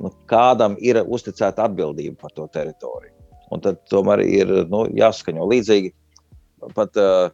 nu, 0.03 0.11
kādam 0.29 0.77
ir 0.83 1.01
uzticēta 1.01 1.65
atbildība 1.71 2.19
par 2.21 2.35
to 2.37 2.45
teritoriju. 2.53 3.15
Un 3.55 3.63
tad 3.63 3.81
tomēr 3.91 4.25
ir 4.27 4.51
nu, 4.69 4.85
jāskaņo 4.93 5.47
līdzīgi 5.49 5.93
pat 6.77 6.99
uh, 7.01 7.31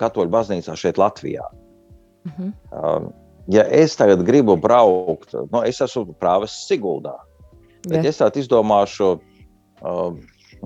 katoļu 0.00 0.32
baznīcā 0.32 0.76
šeit 0.78 1.00
Latvijā. 1.00 1.44
Uh 2.24 2.32
-huh. 2.38 2.52
um, 2.72 3.12
ja 3.52 3.66
es 3.68 3.96
tagad 3.96 4.22
gribu 4.24 4.56
braukt, 4.56 5.34
nu, 5.34 5.62
es 5.62 5.80
esmu 5.80 6.14
prāvis 6.20 6.56
Siguldā, 6.68 7.18
bet 7.88 8.04
ja 8.04 8.10
es 8.10 8.20
tādu 8.20 8.40
izdomāšu, 8.40 9.18
um, 9.82 10.20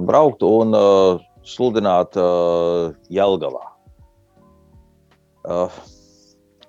braukt 0.06 0.44
un 0.46 0.74
uh, 0.76 1.20
sludināt 1.46 2.16
uh, 2.20 2.94
Jelgavā. 3.12 3.64
Uh, 5.48 5.78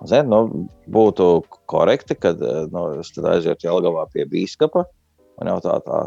zin, 0.08 0.30
nu, 0.32 0.66
būtu 0.90 1.28
korekti, 1.70 2.16
kad 2.16 2.40
nu, 2.72 2.86
es 3.02 3.12
aizietu 3.14 3.68
Jelgavā 3.68 4.06
pie 4.14 4.24
bīskapa 4.30 4.86
un 5.40 5.52
jautāt, 5.52 5.84
tā 5.86 6.00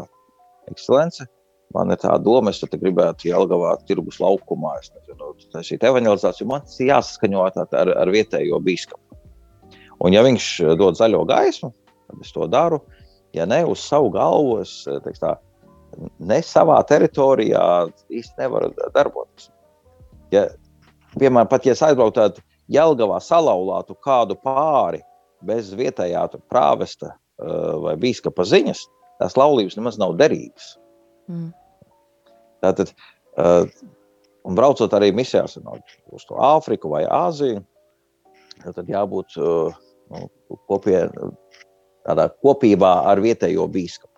ekscelence. 0.72 1.26
Man 1.74 1.90
ir 1.90 1.98
tā 1.98 2.12
doma, 2.22 2.52
es 2.52 2.60
gribētu 2.62 3.30
Jelgavā 3.30 3.72
tirgus 3.88 4.20
laukumā, 4.22 4.76
es 4.82 4.92
nezinu, 4.94 5.32
taisīt 5.54 5.86
evangelizāciju. 5.86 6.46
Man 6.50 6.62
tas 6.66 6.76
jāsaskaņo 6.78 7.46
ar, 7.48 7.90
ar 7.94 8.12
vietējo 8.14 8.60
bīskapu. 8.62 9.00
Un, 10.04 10.14
ja 10.14 10.22
viņš 10.26 10.50
dod 10.78 10.98
zaļo 10.98 11.24
gaismu, 11.26 11.72
tad 12.10 12.22
es 12.22 12.30
to 12.34 12.46
daru. 12.50 12.82
Ja 13.34 13.46
ne 13.50 13.64
uz 13.66 13.82
savu 13.82 14.12
galvu, 14.14 14.60
es 14.62 14.84
tā, 15.18 15.34
ne 16.18 16.40
savā 16.44 16.78
teritorijā 16.88 17.64
īsti 18.12 18.42
nevaru 18.42 18.72
darboties. 18.94 19.50
Ja, 20.34 20.48
piemēram, 21.18 21.48
pat 21.50 21.66
ja 21.66 21.74
es 21.76 21.82
aizbrauktu 21.84 22.20
tādā 22.20 22.44
Jelgavā 22.72 23.18
salauztu 23.20 23.96
kādu 24.00 24.38
pāri 24.40 25.02
bez 25.44 25.72
vietējā 25.76 26.24
prāvesta 26.48 27.12
uh, 27.12 27.74
vai 27.84 27.96
biskupa 28.00 28.46
ziņas, 28.48 28.86
tās 29.20 29.36
laulības 29.36 29.76
nemaz 29.76 29.98
nav 30.00 30.16
derīgas. 30.20 30.74
Mm. 31.28 31.50
Tātad, 32.64 32.94
uh, 33.36 33.68
un 34.48 34.56
braucot 34.56 34.96
arī 34.96 35.12
misijās 35.12 35.58
uz 35.58 36.24
to 36.28 36.40
Āfriku 36.40 36.94
vai 36.94 37.04
Āziju, 37.04 37.60
tad 38.64 38.88
jābūt 38.88 39.36
uh, 39.36 39.76
nu, 40.14 40.30
kopie, 40.70 41.04
tādā 42.08 42.30
kopībā 42.40 42.96
ar 43.10 43.20
vietējo 43.20 43.68
biskupu. 43.68 44.13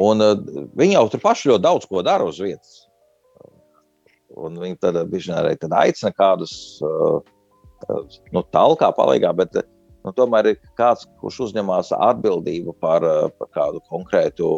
Un, 0.00 0.22
uh, 0.24 0.62
viņi 0.78 0.96
jau 0.96 1.08
tur 1.12 1.22
paši 1.24 1.50
ļoti 1.52 1.64
daudz 1.66 1.88
ko 1.90 2.04
dara 2.06 2.28
uz 2.28 2.40
vietas. 2.42 2.86
Un 4.40 4.56
viņi 4.60 4.78
tad 4.80 4.96
arī 5.00 5.56
tad 5.58 5.74
aicina 5.76 6.12
kādus 6.14 6.52
uh, 6.86 7.18
nu, 8.34 8.44
tālāk, 8.54 8.84
palīgā, 8.96 9.32
bet 9.36 9.58
nu, 10.04 10.12
tomēr 10.16 10.52
ir 10.52 10.60
kāds, 10.78 11.08
kurš 11.20 11.42
uzņemas 11.48 11.92
atbildību 11.96 12.76
par, 12.80 13.04
par 13.38 13.52
kādu 13.56 13.82
konkrētu 13.90 14.48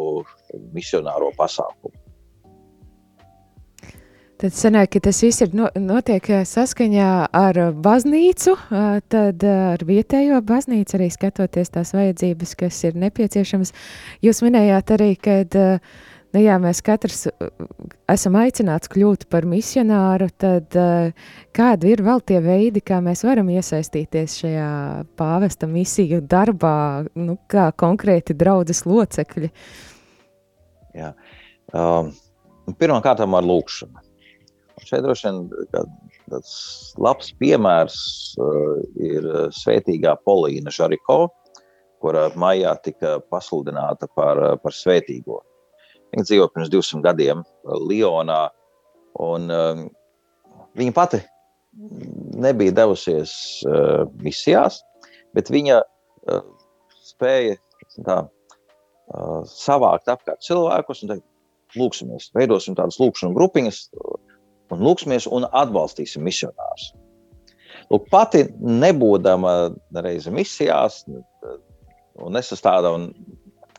misionāro 0.75 1.31
pasākumu. 1.39 2.02
Tad 4.43 4.55
sanāk, 4.59 4.89
ka 4.91 4.99
tas 5.05 5.21
viss 5.23 5.39
ir 5.45 5.53
no, 5.55 5.69
notiek 5.79 6.25
saskaņā 6.49 7.11
ar 7.31 7.59
baznīcu, 7.79 8.57
tad 9.13 9.45
ar 9.47 9.85
vietējo 9.87 10.41
baznīcu 10.43 10.97
arī 10.97 11.07
skatoties 11.15 11.71
tās 11.71 11.93
vajadzības, 11.95 12.57
kas 12.59 12.81
ir 12.89 12.97
nepieciešamas. 13.05 13.71
Jūs 14.25 14.43
minējāt 14.43 14.91
arī, 14.97 15.13
ka 15.15 15.37
uh, 15.47 15.93
nu, 16.33 16.41
jā, 16.41 16.57
mēs 16.61 16.81
katrs 16.85 17.27
esam 18.11 18.37
aicināts 18.41 18.91
kļūt 18.91 19.27
par 19.31 19.47
misionāru, 19.49 20.27
tad 20.41 20.75
kādi 21.55 21.93
ir 21.93 22.03
vēl 22.05 22.23
tie 22.25 22.39
veidi, 22.43 22.83
kā 22.85 22.99
mēs 23.05 23.23
varam 23.27 23.51
iesaistīties 23.53 24.37
šajā 24.41 24.69
pāvesta 25.19 25.69
misiju 25.69 26.23
darbā, 26.29 26.75
nu, 27.15 27.37
kā 27.47 27.69
konkrēti 27.77 28.35
draudzes 28.37 28.83
locekļi? 28.89 29.53
Jā. 30.97 31.13
Um, 31.73 32.11
Pirmkārt, 32.79 33.19
ar 33.19 33.47
lūkšanu. 33.47 34.02
Šeit 34.87 35.05
droši 35.05 35.29
vien 35.29 35.39
tāds 35.73 36.53
labs 37.01 37.31
piemērs 37.39 37.97
uh, 38.41 38.81
ir 38.99 39.27
svētīgā 39.55 40.15
Polīna 40.27 40.73
Žariko, 40.73 41.27
kura 42.03 42.27
maijā 42.39 42.73
tika 42.83 43.17
pasludināta 43.31 44.09
par, 44.15 44.41
par 44.63 44.75
svētīgo. 44.75 45.41
Viņa 46.13 46.27
dzīvo 46.29 46.49
pirms 46.53 46.71
200 46.73 47.03
gadiem 47.05 47.43
uh, 47.43 47.77
Lionā. 47.89 48.47
Un, 49.23 49.49
um, 49.53 49.85
viņa 50.77 50.93
pati 50.97 51.21
nebija 52.43 52.73
devusies 52.75 53.33
uh, 53.67 54.05
misijās, 54.21 54.81
bet 55.37 55.51
viņa 55.53 55.79
uh, 55.81 56.41
spēja 57.05 57.57
tā, 58.05 58.17
uh, 58.25 59.39
savākt 59.49 60.09
apkārt 60.11 60.43
cilvēkus 60.45 61.03
un 61.05 61.13
teikt, 61.13 61.27
lūksimies, 61.79 62.29
veidosim 62.37 62.75
tādas 62.77 62.99
lūkšanas 63.01 63.33
grupiņas 63.33 63.79
un 64.71 64.83
lūksimies 64.85 65.27
un 65.31 65.47
atbalstīsim 65.51 66.23
misionārus. 66.25 66.91
Lūk, 67.91 68.07
pati 68.11 68.45
nebūdama 68.61 69.73
reizi 70.03 70.31
misijās 70.33 71.03
un 71.09 72.35
nesastāda 72.35 72.93
un 72.95 73.09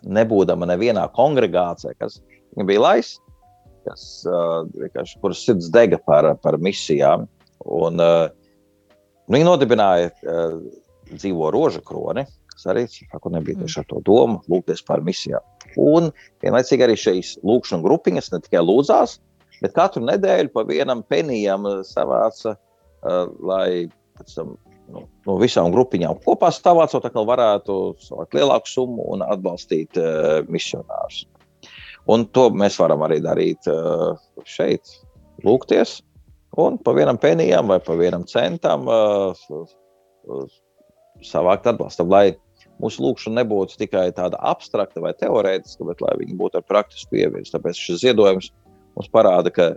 nebūdama 0.05 0.69
nevienā 0.69 1.07
kongregācijā, 1.17 1.95
kas 1.99 2.21
bija 2.69 2.83
lais, 2.83 3.15
kas, 3.89 4.05
uh, 4.29 4.65
kuras 5.23 5.43
sirds 5.45 5.71
dega 5.73 5.99
par, 6.07 6.29
par 6.45 6.59
misijām. 6.63 7.27
Un, 7.65 8.01
uh, 8.03 8.29
viņi 9.33 9.49
nodibināja 9.49 10.11
uh, 10.13 10.59
dzīvo 11.15 11.51
roža 11.55 11.81
kroni, 11.85 12.27
kas 12.55 12.69
arī 12.71 12.87
nebija 13.33 13.63
tieši 13.63 13.81
ar 13.81 13.87
to 13.91 14.01
domu, 14.07 14.43
lūgties 14.51 14.85
par 14.87 15.03
misijām. 15.05 15.43
Un 15.81 16.11
vienlaicīgi 16.45 16.87
arī 16.87 16.97
šīs 17.01 17.39
lūkšanas 17.43 17.85
grupiņas 17.85 18.31
ne 18.33 18.41
tikai 18.45 18.63
lūdzās, 18.63 19.19
bet 19.19 19.34
katru 19.73 20.05
nedēļu 20.05 20.53
pa 20.53 20.65
vienam 20.69 21.03
penijam 21.09 21.67
savāca, 21.89 22.57
uh, 22.57 23.27
lai 23.41 23.87
pēc 24.19 24.37
tam 24.37 24.55
nu, 24.93 25.05
no 25.27 25.37
visām 25.41 25.73
grupiņām 25.75 26.21
kopā 26.25 26.51
savācot, 26.55 27.07
tā 27.07 27.25
varētu 27.33 27.79
savākt 28.05 28.37
lielāku 28.37 28.71
summu 28.71 29.07
un 29.15 29.25
atbalstīt 29.27 29.97
uh, 30.01 30.43
misionārus. 30.51 31.25
Un 32.11 32.27
to 32.37 32.51
mēs 32.53 32.77
varam 32.81 33.05
arī 33.07 33.21
darīt 33.25 33.65
uh, 33.71 34.19
šeit, 34.45 34.93
lūgties. 35.45 36.03
Un 36.61 36.77
pa 36.79 36.93
vienam 36.95 37.19
penijam 37.19 37.73
vai 37.73 37.81
pa 37.83 37.97
vienam 37.99 38.27
centam 38.31 38.85
uh, 38.87 39.33
savākt 41.25 41.67
atbalstu, 41.71 42.07
lai 42.07 42.37
mūsu 42.83 43.03
lūkšana 43.05 43.43
nebūtu 43.43 43.79
tikai 43.81 44.09
tāda 44.15 44.39
abstrakta 44.51 45.03
vai 45.03 45.15
teorētiska, 45.19 45.87
bet 45.89 46.03
lai 46.05 46.15
viņi 46.21 46.37
būtu 46.39 46.61
ar 46.61 46.67
praktisku 46.69 47.19
ievies. 47.23 47.53
Tāpēc 47.55 47.81
šis 47.81 48.03
ziedojums 48.05 48.51
mums 48.97 49.13
parāda, 49.13 49.53
ka 49.55 49.71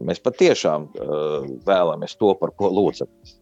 mēs 0.00 0.20
patiešām 0.24 0.90
uh, 0.90 1.48
vēlamies 1.66 2.16
to, 2.18 2.34
par 2.40 2.54
ko 2.58 2.72
lūdzamies 2.72 3.38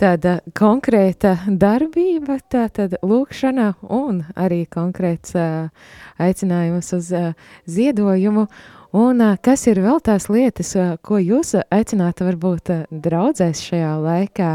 tāda 0.00 0.38
konkrēta 0.56 1.36
darbība, 1.46 2.38
tātad 2.50 2.96
lūkšana 3.04 3.74
un 3.94 4.22
arī 4.38 4.64
konkrēts 4.70 5.34
uh, 5.38 5.68
aicinājums 6.22 6.92
uz 6.96 7.12
uh, 7.14 7.30
ziedojumu. 7.70 8.48
Un 8.94 9.22
uh, 9.22 9.38
kas 9.42 9.66
ir 9.70 9.80
vēl 9.82 10.02
tās 10.04 10.28
lietas, 10.30 10.74
uh, 10.78 10.94
ko 11.02 11.18
jūs 11.22 11.54
aicinātu 11.62 12.28
varbūt 12.28 12.74
uh, 12.74 12.84
draudzēs 12.90 13.62
šajā 13.68 13.94
laikā, 14.02 14.52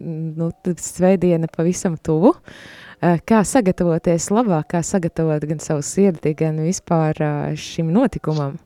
nu, 0.00 0.50
svētdiena 0.90 1.50
pavisam 1.54 1.98
tuvu, 1.98 2.34
uh, 2.34 2.89
kā 3.00 3.40
sagatavoties 3.46 4.28
labāk, 4.32 4.74
kā 4.74 4.82
sagatavot 4.84 5.44
gan 5.48 5.62
savu 5.62 5.84
sirdi, 5.86 6.34
gan 6.36 6.60
vispār 6.64 7.20
uh, 7.24 7.56
šim 7.56 7.92
notikumam? 7.94 8.58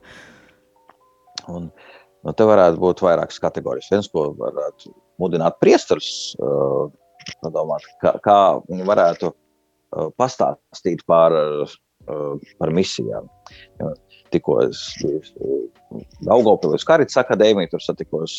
Un, 1.50 1.70
nu, 2.24 2.34
te 2.34 2.46
varētu 2.48 2.80
būt 2.82 3.02
vairākas 3.04 3.40
kategorijas. 3.42 3.90
Viens, 3.92 4.10
ko 4.10 4.30
varētu 4.38 4.94
mudināt 5.22 5.60
priesterus 5.62 6.34
uh, 6.42 6.90
padomāt, 7.44 7.86
kā, 8.02 8.16
kā 8.24 8.38
viņi 8.66 8.88
varētu 8.88 9.30
uh, 9.30 10.08
pastāstīt 10.18 11.04
par, 11.06 11.34
uh, 11.34 12.48
par 12.58 12.74
misijām. 12.74 13.30
Tikko 14.34 14.58
es 14.64 14.82
biju 14.98 15.62
Daugopilīs 16.26 16.82
Karits 16.86 17.14
akadēmija, 17.20 17.70
tur 17.70 17.82
satikos, 17.84 18.34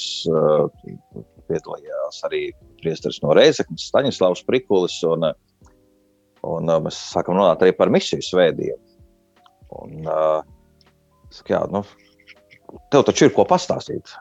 piedalījās 1.47 2.19
arī 2.27 2.41
priesteris 2.81 3.21
no 3.23 3.31
Reizeknas, 3.37 3.87
Staņislavs 3.93 4.43
Prikulis, 4.47 4.97
un, 5.07 5.29
un 6.45 6.71
mēs 6.85 6.99
sākam 7.11 7.39
runāt 7.39 7.63
arī 7.63 7.73
par 7.77 7.91
misiju 7.93 8.23
svētdienu. 8.25 8.81
Un, 9.75 10.05
jā, 11.49 11.61
nu, 11.73 11.81
tev 12.93 13.05
taču 13.07 13.27
ir 13.27 13.35
ko 13.35 13.45
pastāstīt. 13.49 14.13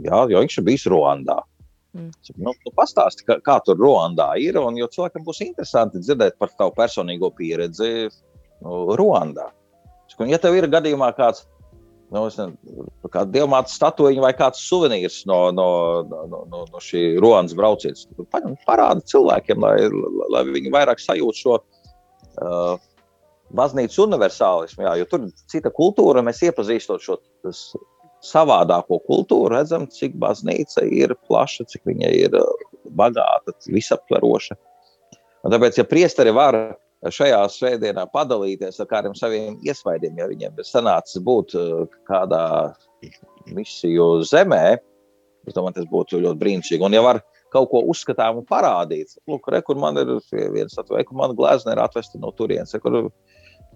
Jā, 0.00 0.22
jo 0.30 0.40
viņš 0.40 0.58
ir 0.60 0.66
bijis 0.66 0.86
Ruandā. 0.92 1.40
Mm. 1.96 2.12
Nu, 2.36 2.52
nu, 2.52 2.72
Pastāsti, 2.76 3.24
kā, 3.28 3.38
kā 3.44 3.56
tur 3.64 3.78
Ruandā 3.80 4.30
ir. 4.40 4.58
Un, 4.60 4.76
jo 4.80 4.88
cilvēkam 4.92 5.24
būs 5.26 5.42
interesanti 5.44 6.02
dzirdēt 6.04 6.36
par 6.40 6.52
tavu 6.58 6.74
personīgo 6.76 7.30
pieredzi 7.36 8.08
nu, 8.08 8.96
Ruandā. 8.98 9.50
Un, 10.18 10.30
ja 10.32 10.40
tev 10.40 10.56
ir 10.56 10.68
gadījumā 10.72 11.10
kāds 11.16 11.44
nu, 12.14 12.22
kā 13.12 13.24
diamāta 13.30 13.72
statuja 13.72 14.22
vai 14.22 14.32
kāds 14.36 14.62
suvenīrs 14.68 15.22
no, 15.28 15.38
no, 15.54 15.68
no, 16.10 16.42
no, 16.50 16.64
no 16.70 16.82
šī 16.82 17.16
Ruandas 17.22 17.56
brauciena, 17.58 17.98
tad 18.34 18.46
parāda 18.68 19.02
cilvēkiem, 19.12 19.64
lai, 19.64 19.88
lai 20.34 20.44
viņi 20.50 20.74
vairāk 20.74 21.02
sajūtu 21.02 21.42
šo. 21.42 21.58
Uh, 22.36 22.76
Baznīcas 23.56 24.00
universālismu, 24.02 24.82
jā, 24.82 24.92
jo 24.98 25.04
tur 25.06 25.26
ir 25.28 25.44
cita 25.50 25.70
kultūra, 25.70 26.22
mēs 26.26 26.40
iepazīstot 26.48 27.04
šo 27.04 27.14
savādāko 28.26 28.98
kultūru, 29.06 29.52
redzam, 29.54 29.84
cik 29.86 30.16
baznīca 30.18 30.82
ir 30.90 31.14
plaša, 31.28 31.68
cik 31.70 31.84
viņa 31.86 32.10
ir 32.24 32.34
uh, 32.40 32.66
bagāta, 32.98 33.54
visaptveroša. 33.70 34.58
Un 35.46 35.54
tāpēc, 35.54 35.78
ja 35.78 35.86
priesteri 35.86 36.34
var 36.34 36.58
šajā 37.12 37.38
svētdienā 37.52 38.06
padalīties 38.12 38.80
ar 38.82 38.90
kādiem 38.90 39.14
saviem 39.18 39.56
iespaidiem, 39.66 40.18
ja 40.20 40.28
viņiem 40.30 40.58
ir 40.58 40.68
sanācis 40.68 41.22
būt 41.24 41.56
uh, 41.58 41.86
kādā 42.08 42.74
misiju 43.54 44.24
zemē, 44.26 44.76
es 45.46 45.56
domāju, 45.56 45.78
tas 45.80 45.88
būtu 45.90 46.22
ļoti 46.24 46.40
brīnišķīgi. 46.42 46.86
Un, 46.86 46.96
ja 46.96 47.04
var 47.06 47.22
kaut 47.54 47.70
ko 47.70 47.82
uzskatām 47.92 48.40
un 48.40 48.46
parādīt, 48.48 49.16
lūk, 49.30 49.48
re, 49.52 49.62
kur 49.64 49.78
man 49.80 49.98
ir 50.00 50.16
viens 50.54 50.74
atvērs, 50.76 51.08
kur 51.08 51.20
man 51.20 51.36
glezna 51.38 51.76
ir 51.76 51.82
atvesta 51.84 52.20
no 52.22 52.32
turienes, 52.36 52.74
kur, 52.82 53.06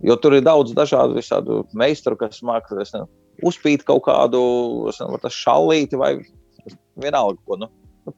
jo 0.04 0.16
tur 0.20 0.36
ir 0.36 0.44
daudz 0.46 0.74
dažādu 0.76 1.18
visādu 1.18 1.62
meistaru, 1.78 2.18
kas 2.20 2.42
māca, 2.46 2.76
nezinu, 2.78 3.06
uzpīt 3.46 3.86
kaut 3.88 4.04
kādu 4.08 4.42
šallīti 4.92 6.00
vai 6.00 6.16
vienalga, 7.00 7.38
ko. 7.46 7.60
Nu, 7.62 7.70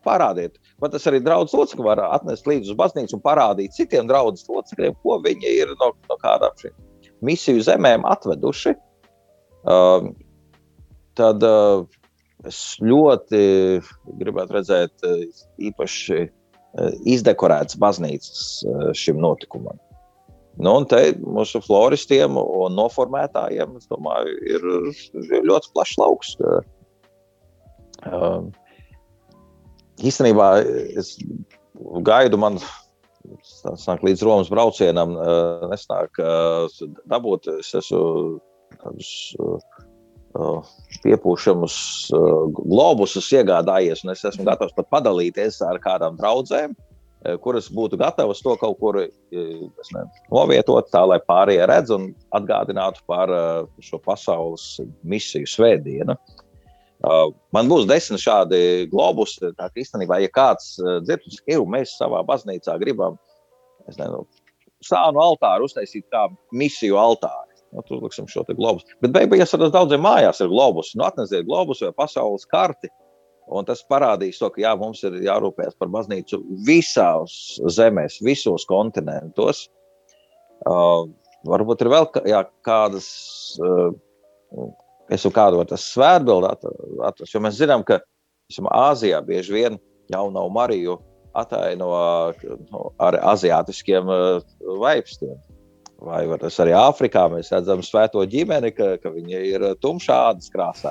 parādiet. 0.07 0.59
Vai 0.83 0.91
tas 0.93 1.07
arī 1.11 1.21
draugs 1.25 1.55
locekļi 1.57 1.87
var 1.87 2.03
atnest 2.09 2.49
līdzi 2.49 2.73
uz 2.73 2.79
baznīcu 2.79 3.19
un 3.19 3.25
parādīt 3.25 3.77
citiem 3.77 4.09
draugiem 4.11 4.57
locekļiem, 4.57 4.97
ko 5.03 5.19
viņi 5.25 5.55
ir 5.63 5.75
no, 5.81 5.93
no 6.09 6.19
kādām 6.23 6.57
šīm 6.61 6.75
misiju 7.23 7.63
zemēm 7.63 8.07
atveduši. 8.09 8.75
Uh, 9.63 10.11
tad 11.19 11.45
uh, 11.47 11.85
es 12.49 12.59
ļoti 12.83 13.43
gribētu 14.19 14.57
redzēt 14.59 15.07
uh, 15.07 15.23
īpaši 15.63 16.19
uh, 16.27 16.91
izdekorētas 17.07 17.79
baznīcas 17.79 18.43
uh, 18.67 18.91
šim 18.97 19.23
notikumam. 19.23 19.79
Nu, 20.61 20.75
un 20.83 20.85
te 20.85 21.15
mūsu 21.23 21.63
floristiem 21.65 22.37
un 22.37 22.75
noformētājiem, 22.77 23.79
es 23.79 23.89
domāju, 23.89 24.35
ir 24.45 24.67
ļoti 25.49 25.71
plašs 25.73 25.97
lauks. 26.03 26.35
Uh, 28.03 28.43
īstenībā 30.03 30.49
es 30.99 31.17
gaidu, 32.07 32.39
man 32.41 32.59
sanāk, 33.43 34.03
līdz 34.07 34.25
Romas 34.27 34.51
braucienam, 34.53 35.17
uh, 35.17 35.67
nesnāk 35.71 36.19
uh, 36.23 36.67
dabūt. 37.11 37.49
Es 37.63 37.73
esmu 37.79 38.39
uh, 38.89 40.73
piepūšamus 41.03 41.77
globusus 42.57 43.29
iegādājies, 43.37 44.05
un 44.05 44.15
es 44.15 44.25
esmu 44.27 44.47
gatavs 44.49 44.75
pat 44.79 44.89
padalīties 44.95 45.61
ar 45.67 45.79
kādām 45.83 46.17
draudzēm. 46.21 46.75
Eh, 47.23 47.37
kuras 47.39 47.69
būtu 47.71 48.01
gatavas 48.01 48.41
to 48.43 48.57
kaut 48.59 48.81
kur 48.81 48.97
eh, 48.99 49.11
ne, 49.95 50.01
novietot, 50.35 50.89
tā 50.91 51.05
lai 51.07 51.21
pārējie 51.23 51.69
redz 51.71 51.93
un 51.95 52.09
atgādinātu 52.35 53.05
par 53.07 53.31
eh, 53.31 53.83
šo 53.87 54.01
pasaules 54.03 54.65
misiju 55.07 55.47
svētdienu. 55.47 56.17
Man 57.03 57.71
būs 57.71 57.89
desmit 57.91 58.23
šādi 58.23 58.89
globus. 58.93 59.35
Tā 59.43 59.55
kā 59.59 59.83
īstenībā, 59.83 60.21
ja 60.23 60.31
kāds 60.31 60.77
dzird, 61.03 61.25
ka 61.43 61.63
mēs 61.67 61.97
savā 61.99 62.23
baznīcā 62.27 62.77
gribam 62.83 63.19
nezinu, 63.89 64.23
sānu 64.87 65.23
altāru 65.23 65.67
uztaisīt 65.67 66.07
kā 66.13 66.29
misiju 66.55 66.99
altāru. 67.01 67.49
Nu, 67.73 67.81
tur 67.89 68.03
liksim 68.05 68.27
šo 68.29 68.45
globus. 68.51 68.85
Bet 69.01 69.15
beigās 69.15 69.55
ja 69.55 69.69
daudziem 69.73 70.03
mājās 70.05 70.43
ir 70.45 70.51
globus. 70.53 70.93
Nu, 70.93 71.07
atnesiet 71.07 71.47
globus 71.49 71.81
vai 71.81 71.95
pasaules 71.97 72.45
karti. 72.51 72.91
Un 73.53 73.67
tas 73.67 73.83
parādīs 73.89 74.39
to, 74.39 74.51
ka 74.53 74.61
jā, 74.63 74.73
mums 74.79 75.01
ir 75.09 75.17
jārūpējas 75.25 75.79
par 75.81 75.91
baznīcu 75.93 76.39
visās 76.69 77.33
zemēs, 77.75 78.21
visos 78.25 78.67
kontinentos. 78.69 79.65
Uh, 80.69 81.09
varbūt 81.49 81.83
ir 81.83 81.91
vēl 81.91 82.07
jā, 82.31 82.45
kādas, 82.69 83.09
uh, 83.59 84.69
es 85.13 85.25
jau 85.27 85.33
kādu 85.35 85.63
tas 85.69 85.85
svētbildi 85.93 86.51
atrast, 87.05 87.33
jo 87.35 87.41
mēs 87.45 87.59
zinām, 87.61 87.85
ka 87.87 88.01
esam, 88.51 88.69
Āzijā 88.73 89.21
bieži 89.27 89.57
vien 89.57 89.81
jauno 90.13 90.47
Mariju 90.53 90.99
ataino 91.39 91.89
no, 92.73 92.85
ar 93.01 93.17
aziātiskiem 93.33 94.11
uh, 94.13 94.43
vaipstiem. 94.83 95.39
Vai 96.03 96.25
tas 96.43 96.59
arī 96.61 96.75
Āfrikā 96.75 97.29
mēs 97.31 97.53
redzam 97.55 97.83
svēto 97.87 98.25
ģimeni, 98.27 98.73
ka, 98.75 98.97
ka 99.03 99.13
viņi 99.15 99.43
ir 99.53 99.67
tumšādas 99.85 100.51
krāsā. 100.53 100.91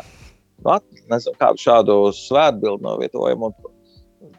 Nu, 0.61 0.77
at, 0.77 0.85
nezinu, 1.11 1.35
kādu 1.41 1.59
šādu 1.59 1.97
svētbildu 2.15 2.85
novietojam. 2.85 3.49
Un, 3.49 4.31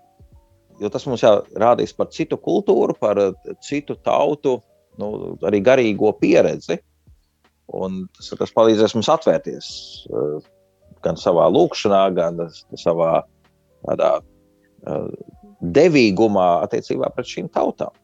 jo 0.81 0.91
tas 0.93 1.05
mums 1.09 1.25
jau 1.25 1.35
rādīs 1.61 1.93
par 1.97 2.09
citu 2.15 2.39
kultūru, 2.41 2.97
par 2.99 3.21
citu 3.67 3.99
tautu, 4.07 4.57
nu, 5.03 5.35
arī 5.49 5.61
garīgo 5.65 6.15
pieredzi. 6.23 6.81
Un 7.71 8.03
tas, 8.17 8.33
tas 8.39 8.53
palīdzēs 8.57 8.97
mums 8.97 9.11
atvērties 9.13 9.67
uh, 10.11 10.43
gan 11.05 11.19
savā 11.19 11.49
lūkšanā, 11.53 12.03
gan 12.17 12.41
savā 12.79 13.23
tādā, 13.87 14.13
uh, 14.21 15.09
devīgumā 15.63 16.49
attiecībā 16.67 17.13
pret 17.15 17.31
šīm 17.31 17.51
tautām. 17.55 17.95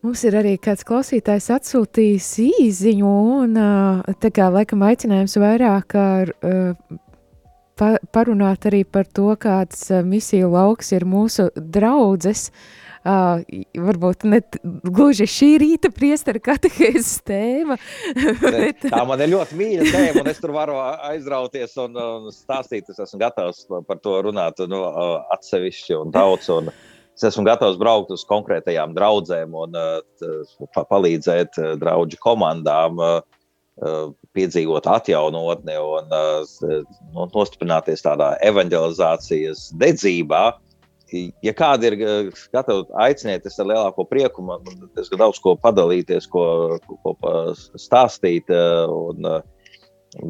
Mums 0.00 0.22
ir 0.24 0.36
arī 0.40 0.54
kāds 0.56 0.84
klausītājs 0.88 1.50
atsūtījis 1.52 2.28
īziņu, 2.46 3.08
un 3.42 3.58
tā 4.16 4.30
kā 4.32 4.46
laikam 4.48 4.80
aicinājums 4.86 5.36
vairāk 5.42 5.96
ar, 6.00 6.32
pa, 7.76 7.90
parunāt 8.08 8.64
arī 8.70 8.80
par 8.88 9.04
to, 9.12 9.28
kāds 9.36 9.90
misiju 10.08 10.48
lauks 10.54 10.94
ir 10.96 11.04
mūsu 11.04 11.50
draudzes. 11.52 12.48
Uh, 12.48 12.79
varbūt 13.04 14.26
ne 14.28 14.42
gluži 14.84 15.28
šī 15.30 15.50
rīta 15.62 15.90
priestera 15.94 16.42
katehēzes 16.42 17.22
tēma. 17.28 17.78
bet... 18.44 18.86
Tā 18.86 19.02
man 19.08 19.24
ir 19.24 19.32
ļoti 19.34 19.58
mīļa 19.60 19.88
tēma, 19.88 20.22
un 20.24 20.30
es 20.32 20.42
tur 20.42 20.54
varu 20.56 20.78
aizrauties 20.82 21.76
un, 21.80 21.96
un 21.96 22.30
stāstīt. 22.34 22.90
Es 22.92 23.00
esmu 23.06 23.22
gatavs 23.24 23.66
par 23.88 24.00
to 24.04 24.20
runāt 24.28 24.60
nu, 24.70 24.84
atsevišķi 25.36 26.00
un 26.00 26.14
daudz. 26.14 26.50
Un, 26.52 26.72
uh, 26.72 26.88
es 27.20 27.26
esmu 27.28 27.44
gatavs 27.44 27.76
braukt 27.76 28.12
uz 28.14 28.22
konkrētajām 28.28 28.94
draudzēm 28.96 29.52
un 29.60 29.76
uh, 29.76 30.78
palīdzēt 30.88 31.58
uh, 31.60 31.74
draugu 31.80 32.16
komandām 32.24 32.96
uh, 32.96 33.20
piedzīvot 34.36 34.88
atjaunotni 34.88 35.76
un 35.84 36.14
uh, 36.16 37.28
nostiprināties 37.34 38.06
tādā 38.06 38.32
evanģelizācijas 38.48 39.68
dedzībā. 39.82 40.44
Ja 41.44 41.54
kādi 41.56 41.90
ir 41.90 41.96
gatavi 42.54 42.86
aicināt, 43.02 43.46
es 43.48 43.58
ar 43.60 43.68
lielāko 43.70 44.06
prieku 44.08 44.44
man 44.46 44.66
ir 44.70 45.20
daudz 45.20 45.40
ko 45.42 45.56
padalīties, 45.58 46.28
ko, 46.30 46.44
ko, 46.86 47.14
ko 47.18 47.44
stāstīt. 47.80 48.50
Un, 48.50 49.30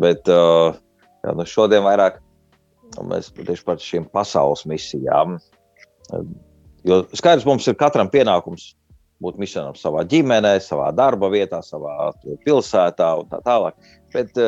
bet 0.03 0.29
jā, 0.31 1.35
nu 1.37 1.49
šodien 1.49 1.85
vairāk 1.87 2.21
mēs 3.07 3.33
tieši 3.37 3.67
par 3.67 3.83
šīm 3.83 4.09
pasaules 4.13 4.67
misijām 4.69 5.39
Jo 6.85 7.03
skaidrs, 7.13 7.45
mums 7.45 7.67
ir 7.69 7.77
katram 7.79 8.09
pienākums 8.13 8.71
būt 9.21 9.41
misionam 9.41 9.77
savā 9.77 10.05
ģimenē, 10.09 10.55
savā 10.65 10.89
darba 10.97 11.29
vietā, 11.33 11.61
savā 11.65 12.13
pilsētā 12.47 13.11
un 13.21 13.29
tā 13.29 13.41
tālāk. 13.45 13.77
Bet 14.15 14.39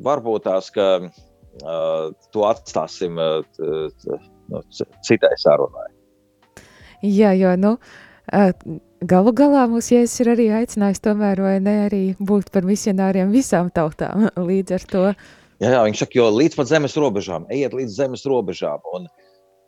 varbūt 0.00 0.46
tās, 0.48 0.70
ka 0.72 0.86
to 2.32 2.46
atstāsim 2.48 3.20
nu, 4.50 4.62
citai 5.06 5.32
sarunai. 5.40 5.88
Jā, 7.06 7.32
jo 7.38 7.54
nu, 7.56 7.76
galu 9.08 9.32
galā 9.36 9.64
mūsu 9.70 9.96
jēzus 9.96 10.20
ir 10.22 10.32
arī 10.34 10.48
aicinājis 10.60 11.02
tomēr, 11.04 11.40
vai 11.40 11.54
ne, 11.64 11.76
arī 11.86 12.02
būt 12.18 12.50
par 12.52 12.66
misionāriem 12.68 13.32
visām 13.32 13.70
tautām 13.74 14.28
līdz 14.50 14.76
ar 14.76 14.86
to. 14.92 15.06
Jā, 15.60 15.72
jā 15.76 15.80
viņš 15.86 16.04
saka, 16.04 16.18
jo 16.20 16.28
līdz 16.36 16.60
pat 16.60 16.70
zemes 16.70 16.96
robežām, 17.00 17.48
ejiet 17.52 17.76
līdz 17.76 17.96
zemes 17.96 18.26
robežām. 18.28 18.84
Un, 18.96 19.08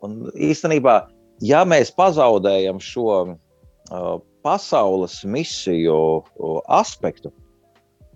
un 0.05 0.19
īstenībā 0.33 1.03
ja 1.41 1.63
mēs 1.67 1.91
pazaudējam 1.95 2.79
šo 2.83 3.07
uh, 3.23 4.19
pasaules 4.45 5.21
misiju 5.25 5.97
uh, 6.21 6.59
aspektu, 6.67 7.33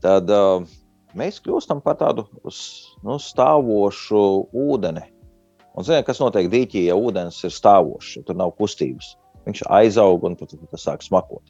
tad 0.04 0.30
uh, 0.30 0.64
mēs 1.18 1.42
kļūstam 1.44 1.82
par 1.86 2.00
tādu 2.02 2.28
nu, 2.44 3.18
stāvošu 3.22 4.24
ūdeni. 4.54 5.06
Un 5.78 5.86
zināt, 5.86 6.08
kas 6.08 6.22
notiek 6.24 6.50
dīķī, 6.50 6.88
ja 6.90 6.98
ūdens 6.98 7.44
ir 7.46 7.54
stāvošs, 7.54 8.18
tur 8.26 8.38
nav 8.38 8.56
kustības. 8.58 9.14
Viņš 9.46 9.62
aizaug 9.78 10.26
un 10.28 10.36
pat, 10.40 10.56
pat 10.72 10.82
sāk 10.82 11.06
smakot. 11.06 11.44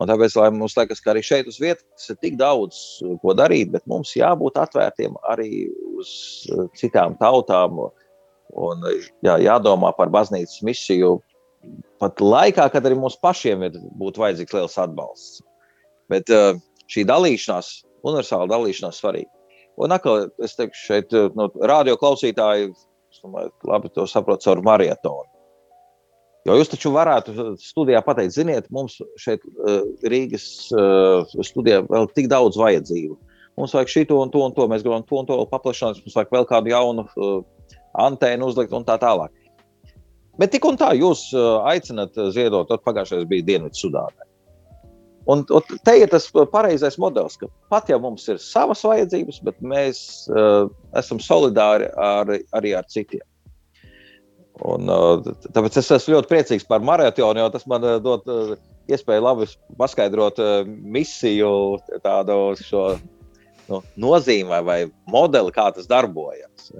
Un 0.00 0.08
tāpēc 0.08 0.36
mums 0.56 0.78
liekas, 0.78 1.02
ka 1.04 1.10
arī 1.12 1.20
šeit 1.26 1.48
uz 1.50 1.58
vietas 1.60 2.06
ir 2.08 2.16
tik 2.22 2.38
daudz 2.40 2.78
ko 3.20 3.34
darīt, 3.36 3.74
bet 3.74 3.84
mums 3.90 4.14
jābūt 4.16 4.56
atvērtiem 4.62 5.18
arī 5.28 5.66
uz 5.98 6.12
citām 6.78 7.18
tautām, 7.20 7.82
Un, 8.58 8.82
jā, 9.22 9.36
jādomā 9.42 9.92
par 9.96 10.10
baznīcas 10.10 10.62
misiju 10.66 11.18
pat 12.02 12.22
laikā, 12.22 12.66
kad 12.72 12.86
arī 12.86 12.96
mums 12.98 13.18
pašiem 13.20 13.66
ir 13.68 13.76
vajadzīgs 14.00 14.56
liels 14.56 14.78
atbalsts. 14.80 15.42
Bet 16.10 16.30
šī 16.90 17.04
dalīšanās, 17.06 17.68
universāla 18.02 18.48
dalīšanās, 18.50 18.98
svarīga. 19.02 19.30
Un 19.80 19.94
atkal, 19.94 20.26
es 20.42 20.56
teikšu, 20.58 20.80
šeit 20.88 21.14
no 21.38 21.46
radio 21.70 21.94
klausītāji, 22.00 22.72
domāju, 23.18 23.50
labi 23.66 23.90
to 23.94 24.06
saprot 24.06 24.44
caur 24.44 24.62
marietonu. 24.64 25.28
Jo 26.48 26.54
jūs 26.56 26.70
taču 26.72 26.92
varētu 26.94 27.56
studijā 27.60 28.00
pateikt, 28.04 28.32
ziniet, 28.32 28.70
mums 28.72 28.96
šeit 29.20 29.42
uh, 29.44 29.82
Rīgas 30.08 30.46
uh, 30.72 31.26
studijā 31.44 31.82
vēl 31.88 32.08
tik 32.16 32.30
daudz 32.32 32.56
vajadzību. 32.60 33.18
Mums 33.60 33.74
vajag 33.76 33.92
šī 33.92 34.06
to 34.08 34.22
un 34.22 34.32
to 34.32 34.40
un 34.46 34.54
to, 34.56 34.64
mēs 34.70 34.86
gribam 34.86 35.04
to 35.04 35.18
un 35.20 35.28
to 35.28 35.36
paplašināt, 35.50 36.00
mums 36.00 36.16
vajag 36.16 36.32
vēl 36.38 36.48
kādu 36.48 36.72
jaunu 36.72 37.04
uh, 37.10 37.36
antēnu 38.06 38.48
uzlikt 38.48 38.72
un 38.76 38.88
tā 38.88 38.96
tālāk. 39.02 39.34
Bet 40.40 40.54
tik 40.54 40.64
un 40.64 40.80
tā 40.80 40.94
jūs 40.96 41.26
aicināt 41.68 42.16
uh, 42.16 42.30
ziedot, 42.32 42.70
tad 42.70 42.86
pagājušajā 42.86 43.28
bija 43.28 43.48
Dienvidzudānai. 43.50 44.29
Un, 45.30 45.44
un 45.54 45.80
te 45.86 45.94
ir 46.00 46.10
tas 46.10 46.26
pareizais 46.52 46.96
modelis, 46.98 47.36
ka 47.38 47.46
pat 47.70 47.90
ja 47.92 47.98
mums 48.02 48.26
ir 48.32 48.40
savas 48.42 48.82
vajadzības, 48.86 49.40
bet 49.46 49.60
mēs 49.62 50.00
uh, 50.32 50.66
esam 50.98 51.20
solidāri 51.22 51.90
ar, 52.00 52.32
arī 52.56 52.74
ar 52.78 52.88
citiem. 52.90 53.26
Un, 54.66 54.90
uh, 54.90 55.22
tāpēc 55.54 55.78
es 55.80 55.92
esmu 55.96 56.16
ļoti 56.16 56.30
priecīgs 56.32 56.66
par 56.68 56.82
maratonu, 56.84 57.44
jo 57.44 57.52
tas 57.54 57.66
man 57.70 57.86
uh, 57.86 57.96
dod 58.02 58.26
uh, 58.32 58.56
iespēju 58.90 59.24
labi 59.24 59.48
paskaidrot 59.78 60.40
uh, 60.42 60.56
misiju, 60.66 61.52
tādu 62.04 62.40
šo, 62.60 62.86
nu, 63.70 63.80
nozīmē 64.02 64.60
vai 64.66 64.80
modeli, 65.08 65.54
kā 65.54 65.70
tas 65.76 65.88
darbojas. 65.90 66.72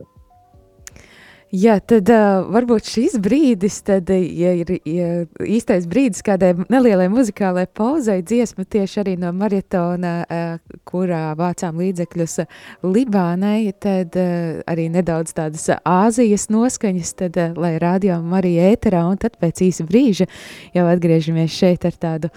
Jā, 1.51 1.81
tad 1.83 2.07
uh, 2.15 2.45
varbūt 2.47 2.87
šis 2.87 3.17
brīdis, 3.19 3.81
tad, 3.83 4.07
ja 4.15 4.53
ir 4.55 4.69
ja 4.87 5.09
īstais 5.43 5.89
brīdis 5.91 6.23
kādai 6.23 6.53
nelielai 6.71 7.09
muzikālai 7.11 7.65
pauzai, 7.67 8.21
dziesma 8.23 8.63
tieši 8.71 9.01
arī 9.03 9.17
no 9.19 9.33
maratona, 9.35 10.13
uh, 10.23 10.79
kurā 10.87 11.33
vācām 11.35 11.83
līdzekļus 11.83 12.39
Libānai, 12.87 13.73
tad 13.83 14.15
uh, 14.15 14.63
arī 14.71 14.87
nedaudz 14.95 15.35
tādas 15.35 15.67
Āzijas 15.83 16.47
noskaņas, 16.55 17.15
tad, 17.19 17.43
uh, 17.43 17.59
lai 17.59 17.75
rādījām 17.83 18.31
arī 18.39 18.55
ēterā, 18.71 19.03
un 19.11 19.19
tad 19.19 19.35
pēc 19.43 19.67
īsa 19.73 19.91
brīža 19.91 20.31
jau 20.79 20.87
atgriežamies 20.87 21.51
šeit 21.51 21.91
ar 21.91 21.99
tādu 21.99 22.31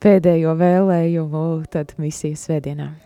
pēdējo 0.00 0.56
vēlējumu, 0.56 1.48
tad 1.68 1.92
misijas 2.00 2.48
svētdienām. 2.48 2.96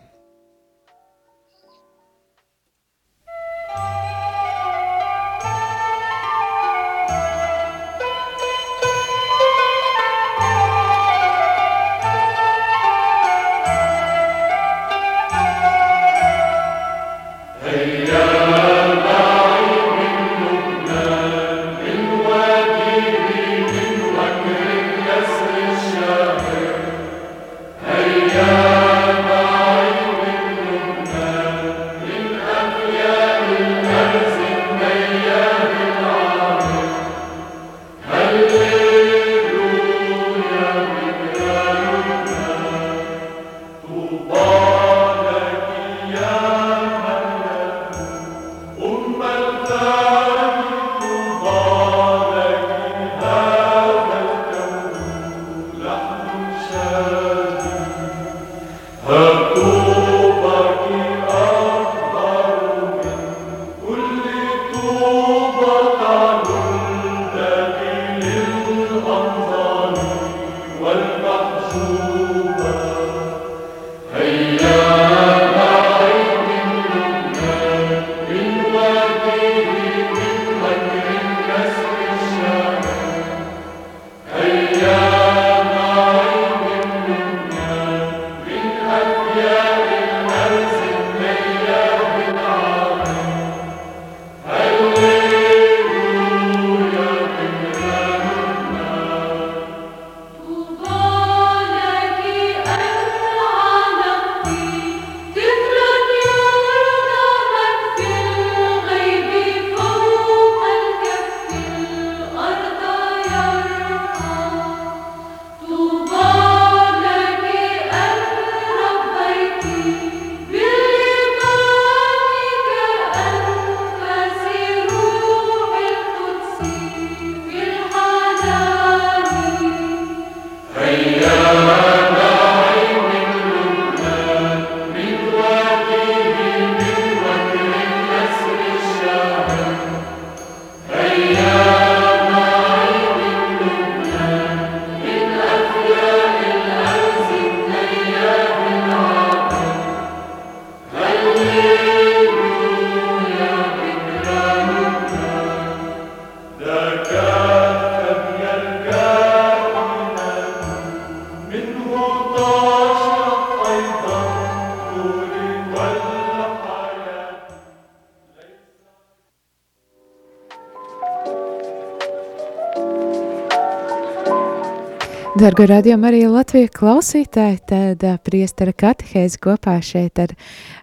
Dargo 175.49 175.65
radiomu 175.65 176.05
arī 176.05 176.19
Latvijas 176.29 176.69
klausītāji, 176.77 177.55
tad 177.71 178.03
uh, 178.05 178.19
priestara 178.21 178.69
katehēze 178.69 179.39
kopā 179.41 179.79
šeit 179.81 180.21
ar 180.21 180.35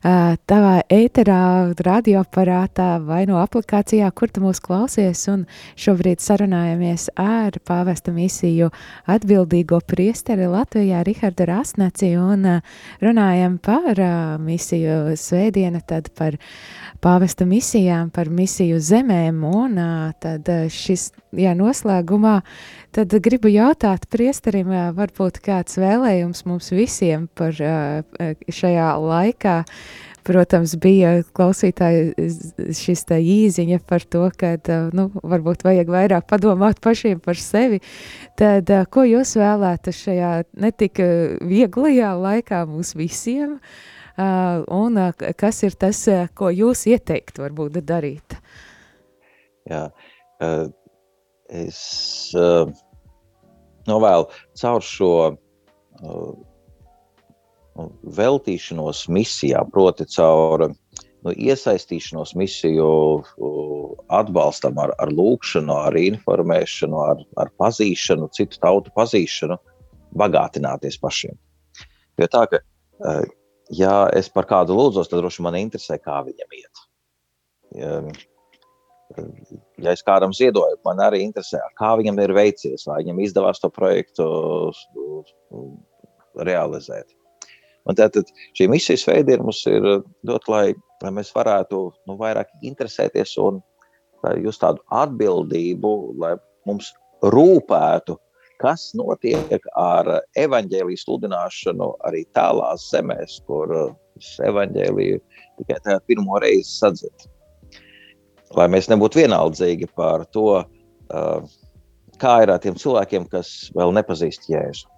tavā 0.06 0.74
ēterā, 0.92 1.72
radioaparātā 1.82 2.88
vai 3.02 3.24
no 3.26 3.40
aplikācijā, 3.40 4.06
kur 4.14 4.30
tu 4.30 4.42
mūs 4.44 4.60
klausies, 4.62 5.24
un 5.32 5.46
šobrīd 5.74 6.22
sarunājamies 6.22 7.08
ar 7.18 7.58
pāvesta 7.66 8.14
misiju 8.14 8.70
atbildīgo 9.10 9.80
priesteri 9.88 10.46
Latvijā 10.52 11.02
Rihardu 11.06 11.48
Rasnaci 11.50 12.12
un 12.20 12.46
runājam 13.02 13.58
par 13.58 13.98
misiju 14.42 15.16
svētdienu, 15.18 15.82
tad 15.86 16.12
par 16.14 16.38
pāvesta 17.02 17.48
misijām, 17.48 18.12
par 18.14 18.30
misiju 18.30 18.78
zemēm, 18.78 19.42
un 19.48 19.80
tad 20.22 20.50
šis, 20.70 21.10
jā, 21.34 21.56
noslēgumā 21.58 22.40
Tad 22.96 23.12
gribu 23.20 23.50
jautāt 23.52 24.06
priesterim, 24.08 24.70
varbūt 24.96 25.42
kāds 25.44 25.76
vēlējums 25.76 26.46
mums 26.48 26.70
visiem 26.72 27.26
par 27.36 27.52
šajā 27.52 28.86
laikā. 29.02 29.56
Protams, 30.26 30.72
bija 30.82 31.20
klausītāji 31.36 32.30
šis 32.74 33.04
tā 33.06 33.20
īziņa 33.22 33.78
par 33.86 34.02
to, 34.10 34.24
ka, 34.34 34.56
nu, 34.96 35.04
varbūt 35.22 35.62
vajag 35.62 35.92
vairāk 35.92 36.26
padomāt 36.26 36.80
pašiem 36.82 37.20
par 37.22 37.38
sevi. 37.38 37.78
Tad, 38.38 38.72
ko 38.90 39.04
jūs 39.06 39.36
vēlētu 39.38 39.94
šajā 39.94 40.32
netik 40.58 40.98
vieglajā 41.46 42.10
laikā 42.18 42.64
mums 42.66 42.90
visiem? 42.98 43.60
Un 44.16 44.98
kas 45.38 45.62
ir 45.68 45.78
tas, 45.78 46.02
ko 46.34 46.50
jūs 46.50 46.86
ieteikt 46.90 47.38
varbūt 47.44 47.78
darīt? 47.86 48.38
Jā, 49.70 49.84
es 51.46 51.80
novēlu 53.86 54.26
caur 54.58 54.82
šo 54.82 55.12
veltīšanos 58.18 59.06
misijā, 59.12 59.62
proti, 59.72 60.06
caur 60.16 60.66
nu, 60.68 61.32
iesaistīšanos 61.32 62.34
misiju 62.38 62.90
atbalstam 64.16 64.78
ar, 64.82 64.94
ar 65.02 65.12
lūkšanu, 65.12 65.74
ar 65.88 65.98
informēšanu, 66.00 67.00
ar, 67.02 67.24
ar 67.42 67.50
pazīšanu, 67.60 68.30
citu 68.36 68.60
tautu 68.62 68.92
pazīšanu, 68.96 69.58
bagātināties 70.16 71.00
pašiem. 71.02 71.36
Jo 72.20 72.30
tā, 72.32 72.46
ka, 72.52 72.62
uh, 73.04 73.26
ja 73.76 74.06
es 74.16 74.30
par 74.32 74.48
kādu 74.48 74.76
lūdzos, 74.78 75.10
tad 75.10 75.20
droši 75.20 75.44
man 75.44 75.58
interesē, 75.58 75.98
kā 76.00 76.22
viņam 76.26 76.56
iet. 76.56 76.86
Ja, 77.76 77.98
ja 79.82 79.92
es 79.92 80.04
kādam 80.06 80.32
ziedoju, 80.36 80.78
man 80.86 81.02
arī 81.02 81.20
interesē, 81.26 81.60
kā 81.78 81.92
viņam 81.98 82.22
ir 82.22 82.34
veicies, 82.36 82.86
vai 82.88 83.02
viņam 83.02 83.20
izdevās 83.26 83.60
to 83.60 83.70
projektu 83.74 84.26
realizēt. 86.46 87.10
Un 87.86 87.98
tātad 87.98 88.30
šī 88.58 88.68
misijas 88.72 89.06
veida 89.06 89.36
ir 89.36 89.42
mums 89.46 89.62
ir 89.70 89.84
dot, 90.26 90.48
lai, 90.50 90.74
lai 91.04 91.12
mēs 91.14 91.32
varētu 91.36 91.82
nu, 92.08 92.18
vairāk 92.18 92.50
interesēties 92.66 93.36
un 93.42 93.60
just 94.42 94.62
tādu 94.64 94.82
atbildību, 94.90 95.92
lai 96.18 96.34
mums 96.66 96.90
rūpētu, 97.22 98.16
kas 98.62 98.88
notiek 98.98 99.68
ar 99.78 100.08
evaņģēlijas 100.40 101.04
sludināšanu 101.06 101.92
arī 102.08 102.24
tālās 102.36 102.88
zemēs, 102.90 103.38
kur 103.46 103.72
evaņģēliju 104.50 105.20
tikai 105.60 105.80
tajā 105.84 106.00
pirmo 106.08 106.40
reizi 106.42 106.72
sadzird. 106.72 107.28
Lai 108.56 108.68
mēs 108.72 108.88
nebūtu 108.90 109.20
vienaldzīgi 109.20 109.90
par 109.98 110.24
to, 110.34 110.62
kā 112.22 112.36
ir 112.42 112.52
ar 112.54 112.62
tiem 112.62 112.78
cilvēkiem, 112.78 113.26
kas 113.30 113.70
vēl 113.76 113.92
nepazīst 113.98 114.48
Jēzu. 114.50 114.88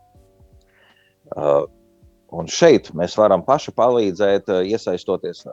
Un 2.37 2.49
šeit 2.53 2.91
mēs 2.97 3.15
varam 3.17 3.41
paši 3.45 3.73
palīdzēt, 3.77 4.51
iesaistoties 4.69 5.47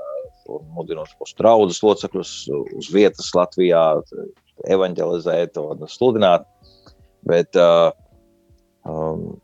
un 0.51 0.65
mudinot 0.75 1.13
mūsu 1.21 1.37
draugus 1.39 1.79
locekļus 1.83 2.33
uz 2.75 2.89
vietas 2.91 3.31
Latvijā, 3.35 3.83
evanģelizēt 4.71 5.59
un 5.61 5.85
sludināt. 5.91 6.43
Bet 7.25 7.55
uh, 7.57 7.89
um, 8.85 9.37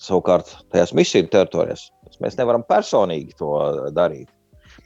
savukārt 0.00 0.50
tajās 0.72 0.94
misiju 0.96 1.28
teritorijās 1.30 1.90
mēs 2.24 2.38
nevaram 2.40 2.64
personīgi 2.66 3.36
to 3.38 3.52
darīt. 3.94 4.30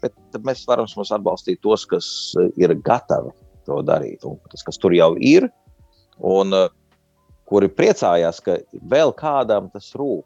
Bet 0.03 0.17
mēs 0.47 0.65
varam 0.69 0.89
atbalstīt 0.89 1.61
tos, 1.63 1.87
kas 1.87 2.09
ir 2.59 2.75
gatavi 2.85 3.31
to 3.69 3.81
darīt, 3.87 4.25
un 4.27 4.39
tas, 4.51 4.65
kas 4.67 4.81
tur 4.81 4.95
jau 4.97 5.13
ir, 5.17 5.47
un 6.19 6.57
uh, 6.57 6.69
kuri 7.51 7.71
priecājās, 7.71 8.43
ka 8.43 8.59
vēl 8.91 9.15
kādam 9.19 9.69
tas 9.73 9.91
rūp, 9.99 10.25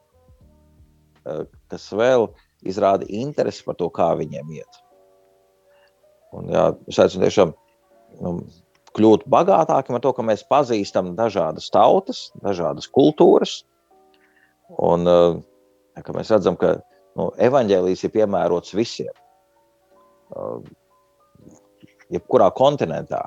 kas 1.72 1.87
vēl 1.93 2.29
izrāda 2.64 3.07
interesi 3.09 3.64
par 3.64 3.79
to, 3.81 3.89
kā 3.93 4.12
viņiem 4.18 4.53
iet. 4.57 4.81
Un, 6.35 6.51
jā, 6.51 6.68
es 6.91 6.99
aicinu 6.99 7.27
tiešām 7.27 7.53
nu, 8.25 8.33
kļūt 8.95 9.27
bagātākiem 9.31 9.99
ar 9.99 10.03
to, 10.05 10.12
ka 10.16 10.25
mēs 10.27 10.45
pazīstam 10.51 11.12
dažādas 11.18 11.70
tautas, 11.75 12.29
dažādas 12.43 12.89
kultūras. 12.91 13.62
Un 14.83 15.07
uh, 15.11 15.37
ka 16.03 16.14
mēs 16.16 16.33
redzam, 16.35 16.57
ka 16.59 16.79
nu, 17.18 17.29
evaņģēlijas 17.43 18.07
ir 18.07 18.14
piemērots 18.16 18.75
visiem, 18.75 19.12
uh, 20.35 20.59
jebkurā 22.12 22.51
kontinentā. 22.57 23.22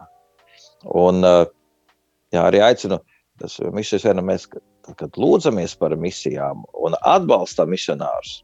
Un 0.88 1.24
jā, 1.26 2.42
arī 2.44 2.60
aicinu, 2.62 3.00
tas 3.42 3.58
misijas 3.74 4.06
vienam 4.08 4.28
mēs, 4.30 4.48
kad, 4.50 4.64
kad 5.00 5.18
lūdzamies 5.20 5.76
par 5.80 5.96
misijām 6.00 6.64
un 6.78 6.98
atbalstam 7.02 7.70
misionārus, 7.74 8.42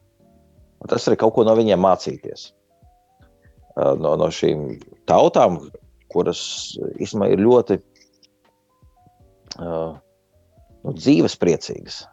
tas 0.89 1.07
arī 1.07 1.17
kaut 1.21 1.33
ko 1.37 1.45
no 1.47 1.55
viņiem 1.57 1.81
mācīties. 1.81 2.51
No, 3.73 4.13
no 4.19 4.27
šīm 4.29 4.75
tautām, 5.09 5.57
kuras 6.13 6.41
īstenībā 7.01 7.31
ir 7.33 7.41
ļoti 7.41 7.79
uh, 9.57 9.95
nu, 10.83 10.93
dzīves 10.93 11.35
priecīgas. 11.41 12.03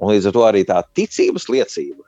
Un 0.00 0.14
līdz 0.14 0.30
ar 0.30 0.36
to 0.36 0.46
arī 0.46 0.62
tā 0.64 0.78
ticības 0.96 1.50
liecība. 1.52 2.06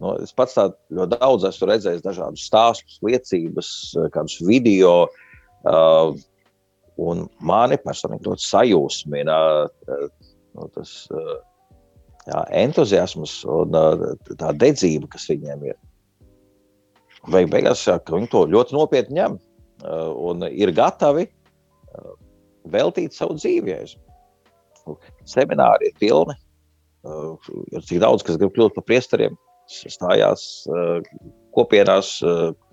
Nu, 0.00 0.14
es 0.24 0.32
pats 0.36 0.56
ļoti 0.56 1.18
daudz 1.18 1.44
esmu 1.50 1.68
redzējis 1.68 2.06
dažādus 2.06 2.46
stāstus, 2.48 2.96
liecības, 3.04 3.68
kādus 4.14 4.38
video. 4.46 4.94
Uh, 5.68 6.16
un 7.00 7.24
mani 7.42 7.78
personīgi 7.82 8.28
ļoti 8.28 8.46
sajūsmina 8.46 9.38
uh, 9.64 10.04
nu, 10.54 10.68
tas 10.74 10.92
uh, 11.12 11.34
jā, 12.28 12.44
entuziasms 12.64 13.40
un 13.50 13.74
uh, 13.78 14.04
tā 14.40 14.52
dedzība, 14.60 15.10
kas 15.14 15.26
viņiem 15.30 15.66
ir. 15.70 15.78
Beig 17.32 17.48
beigās 17.52 17.86
viņi 17.88 18.28
to 18.32 18.44
ļoti 18.52 18.76
nopietni 18.76 19.16
ņem. 19.16 19.38
Un 19.84 20.44
ir 20.46 20.70
gatavi 20.76 21.24
veltīt 22.68 23.16
savu 23.16 23.36
dzīvi. 23.38 23.78
Semināri 25.28 25.88
ir 25.88 25.96
pilni. 26.00 26.36
Ir 27.72 27.84
cik 27.88 28.02
daudz, 28.04 28.24
kas 28.24 28.36
grib 28.40 28.52
kļūt 28.52 28.76
par 28.76 28.84
priesteriem, 28.88 29.38
stājās 29.72 30.44
kopienās, 31.56 32.12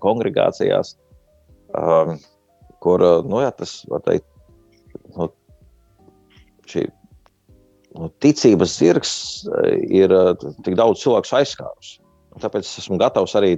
kongregācijās, 0.04 0.94
um, 1.80 2.16
kur 2.82 3.02
nu, 3.28 3.40
jā, 3.42 3.52
tas 3.56 3.76
var 3.90 4.02
teikt, 4.06 4.26
nu, 5.16 5.28
šī 6.70 6.86
nu, 7.98 8.08
ticības 8.24 8.76
zirgs 8.80 9.14
ir 9.88 10.14
tik 10.66 10.78
daudz 10.78 11.02
cilvēku 11.04 11.30
aizskārus. 11.40 11.96
Tāpēc 12.40 12.64
es 12.64 12.80
esmu 12.80 12.96
gatavs 13.00 13.34
arī 13.36 13.54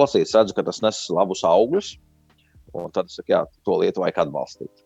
valstī. 0.00 0.24
Es 0.26 0.34
redzu, 0.34 0.56
ka 0.56 0.64
tas 0.66 0.82
nes 0.82 1.04
labus 1.14 1.44
augļus. 1.46 1.92
Tad 2.94 3.06
es 3.06 3.18
saku, 3.18 3.30
jā, 3.32 3.44
to 3.64 3.78
lietu 3.80 4.02
vajag 4.02 4.24
atbalstīt. 4.24 4.82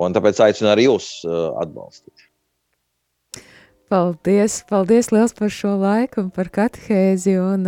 Un 0.00 0.16
tāpēc 0.16 0.40
aicinu 0.42 0.72
arī 0.72 0.88
jūs 0.88 1.10
atbalstīt. 1.60 2.24
Paldies, 3.92 4.62
paldies 4.64 5.10
liels 5.12 5.34
par 5.36 5.50
šo 5.52 5.74
laiku 5.76 6.22
un 6.22 6.30
par 6.32 6.48
katehēzi. 6.52 7.34
Un, 7.36 7.66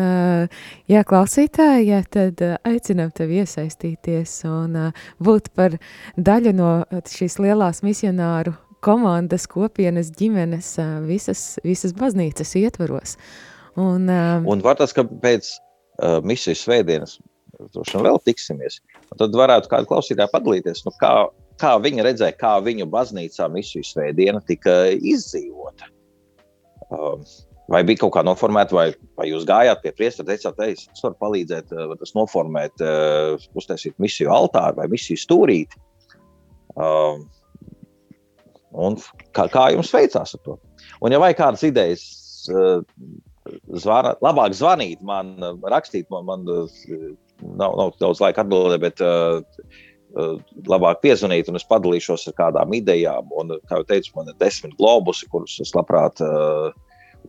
jā, 0.89 1.03
klausītāji, 1.07 1.91
jā, 1.91 2.01
tad 2.09 2.41
aicinām 2.67 3.13
tevi 3.15 3.43
iesaistīties 3.43 4.39
un 4.49 4.79
būt 5.23 5.51
par 5.57 5.77
daļu 6.17 6.55
no 6.57 6.71
šīs 7.13 7.37
lielās 7.45 7.83
misionāru 7.85 8.57
komandas, 8.85 9.45
kopienas, 9.51 10.09
ģimenes, 10.17 10.73
visas, 11.05 11.45
visas 11.67 11.93
baznīcas 11.97 12.55
ietvaros. 12.63 13.17
Un, 13.77 14.09
un 14.09 14.65
var 14.65 14.79
tas, 14.81 14.95
ka 14.97 15.05
pēc 15.05 15.51
uh, 15.53 16.23
misijas 16.25 16.65
svētdienas 16.65 17.19
droši 17.75 17.97
vien 17.97 18.07
vēl 18.07 18.23
tiksimies. 18.25 18.81
Un 19.11 19.21
tad 19.21 19.37
varētu 19.37 19.71
kādu 19.73 19.91
klausītāju 19.91 20.33
padalīties, 20.33 20.85
nu, 20.87 20.95
kā, 21.01 21.13
kā 21.61 21.75
viņi 21.83 22.05
redzēja, 22.07 22.39
kā 22.41 22.55
viņu 22.65 22.89
baznīcā 22.93 23.49
misiju 23.53 23.87
svētdiena 23.87 24.43
tika 24.49 24.85
izdzīvota. 24.97 25.91
Um, 26.95 27.23
vai 27.73 27.83
bija 27.87 28.05
kaut 28.05 28.15
kā 28.15 28.23
noformēta, 28.27 28.77
vai, 28.77 28.87
vai 29.19 29.29
jūs 29.31 29.47
gājāt 29.49 29.83
pie 29.83 29.93
priestera, 29.97 30.29
teicāt, 30.31 30.61
ej, 30.67 30.77
es 30.93 31.03
varu 31.03 31.19
palīdzēt, 31.23 31.73
uh, 31.75 31.95
tas 31.99 32.15
noformēt, 32.15 32.85
uh, 32.85 33.49
uztaisīt 33.59 33.97
misiju 34.03 34.31
altāru 34.35 34.79
vai 34.79 34.87
misiju 34.93 35.23
stūrīti. 35.23 35.81
Um, 36.77 37.25
un 38.77 38.99
kā, 39.35 39.49
kā 39.51 39.71
jums 39.75 39.91
veicās 39.95 40.37
ar 40.37 40.45
to? 40.45 40.59
Un 41.03 41.15
ja 41.15 41.21
vajag 41.23 41.41
kādas 41.41 41.67
idejas, 41.67 42.05
uh, 42.53 42.85
zvana, 43.83 44.15
labāk 44.23 44.55
zvanīt 44.59 45.03
man, 45.07 45.35
rakstīt 45.67 46.09
man, 46.13 46.27
man 46.29 46.47
nav, 46.47 47.75
nav 47.79 47.93
daudz 48.01 48.23
laika 48.23 48.43
atbildēt, 48.45 48.83
bet 48.83 49.03
labāk 50.67 51.03
piezvanīt, 51.05 51.51
un 51.51 51.61
es 51.61 51.67
padalīšos 51.69 52.29
ar 52.31 52.37
kādām 52.41 52.75
idejām. 52.79 53.31
Un, 53.37 53.57
kā 53.69 53.81
jau 53.81 53.89
teicu, 53.89 54.15
man 54.17 54.33
ir 54.33 54.39
desmit 54.41 54.77
globusi, 54.81 55.29
kurus 55.33 55.59
es 55.63 55.75
labprāt 55.77 56.23
uh, 56.25 56.71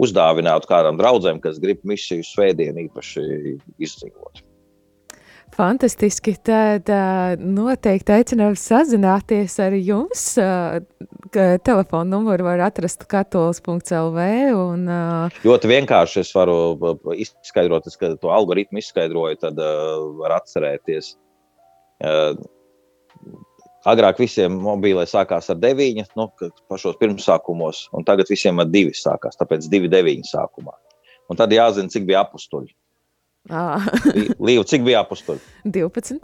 uzdāvinātu 0.02 0.70
kādam 0.70 1.00
draugam, 1.00 1.42
kas 1.44 1.62
grib 1.64 1.82
misiju 1.88 2.26
svētdienu 2.26 2.88
īpaši 2.88 3.26
izdzīvot. 3.82 4.44
Fantastiski. 5.58 6.36
Tad 6.46 6.90
noteikti 7.40 8.14
aicinām 8.14 8.58
sazināties 8.60 9.56
ar 9.64 9.74
jums. 9.74 10.26
Telefona 11.34 12.08
numuru 12.12 12.46
var 12.46 12.62
atrast 12.68 13.08
katolis.lv. 13.10 14.28
Un, 14.58 14.84
Ļoti 15.48 15.72
vienkārši 15.72 16.22
es 16.22 16.34
varu 16.36 16.76
izskaidrot, 17.16 17.88
es, 17.90 17.98
ka 17.98 18.14
to 18.22 18.32
algoritmu 18.34 18.84
izskaidroju, 18.84 19.40
tad 19.48 19.64
var 20.20 20.38
atcerēties. 20.42 21.16
Agrāk 23.86 24.18
visiem 24.20 24.56
mobīlē 24.64 25.06
sākās 25.08 25.52
ar 25.54 25.60
9, 25.62 26.10
nu, 26.18 26.26
pašos 26.72 26.98
pirmsākumos, 27.02 27.86
un 27.94 28.08
tagad 28.08 28.30
visiem 28.32 28.58
ar 28.64 28.70
2 28.74 28.96
sākās, 28.98 29.38
tāpēc 29.38 29.68
2, 29.70 29.92
9 29.94 30.26
sākumā. 30.28 30.74
Un 31.30 31.40
tad 31.40 31.54
jāzina, 31.54 31.92
cik 31.92 32.08
bija 32.08 32.24
apstuļi. 32.26 32.74
Līva, 34.40 34.66
cik 34.68 34.84
bija 34.88 35.04
apstuļi? 35.06 35.44
12. 35.78 36.20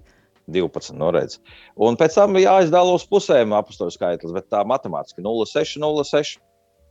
12, 0.51 0.95
noreiz. 0.99 1.37
Un 1.79 1.95
pēc 1.99 2.17
tam 2.17 2.35
jāizdala 2.39 2.97
uz 2.97 3.05
pusēm 3.07 3.53
apstuļu 3.55 3.93
skaitlis, 3.95 4.33
bet 4.35 4.49
tā 4.51 4.63
matemātiski 4.67 5.23
06, 5.23 5.77
06. 5.79 6.41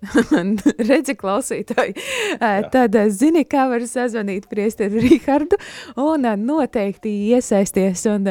Redzi, 0.89 1.15
klausītāji, 1.19 1.95
Jā. 2.41 2.51
tad 2.73 2.97
zini, 3.15 3.45
kā 3.47 3.69
var 3.71 3.85
sazvanīt 3.87 4.49
priesteri 4.51 5.03
Rihardu 5.05 5.59
un 6.01 6.27
noteikti 6.43 7.13
iesaisties. 7.31 8.03
Un, 8.11 8.27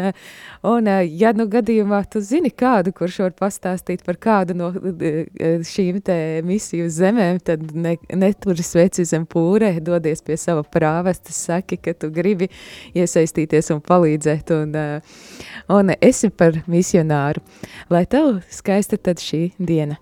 un, 0.67 0.89
ja 1.07 1.31
nu 1.37 1.47
gadījumā 1.51 2.01
tu 2.11 2.21
zini 2.25 2.51
kādu, 2.51 2.91
kurš 2.95 3.21
var 3.25 3.35
pastāstīt 3.39 4.03
par 4.07 4.19
kādu 4.21 4.57
no 4.57 4.71
šīm 5.71 6.01
te 6.03 6.17
misiju 6.47 6.91
zemēm, 6.91 7.39
tad 7.47 7.71
ne, 7.71 7.95
neturi 8.11 8.67
sveci 8.67 9.07
zem 9.07 9.25
pūrē, 9.29 9.77
dodies 9.83 10.23
pie 10.27 10.39
sava 10.41 10.67
prāvesta, 10.67 11.31
saki, 11.35 11.79
ka 11.79 11.95
tu 11.95 12.11
gribi 12.11 12.51
iesaistīties 12.97 13.71
un 13.71 13.83
palīdzēt 13.87 14.55
un, 14.59 14.77
un 15.71 15.97
esi 16.01 16.33
par 16.35 16.63
misionāru. 16.67 17.43
Lai 17.91 18.05
tev 18.11 18.41
skaista 18.51 18.99
tad 18.99 19.23
šī 19.23 19.51
diena! 19.59 20.01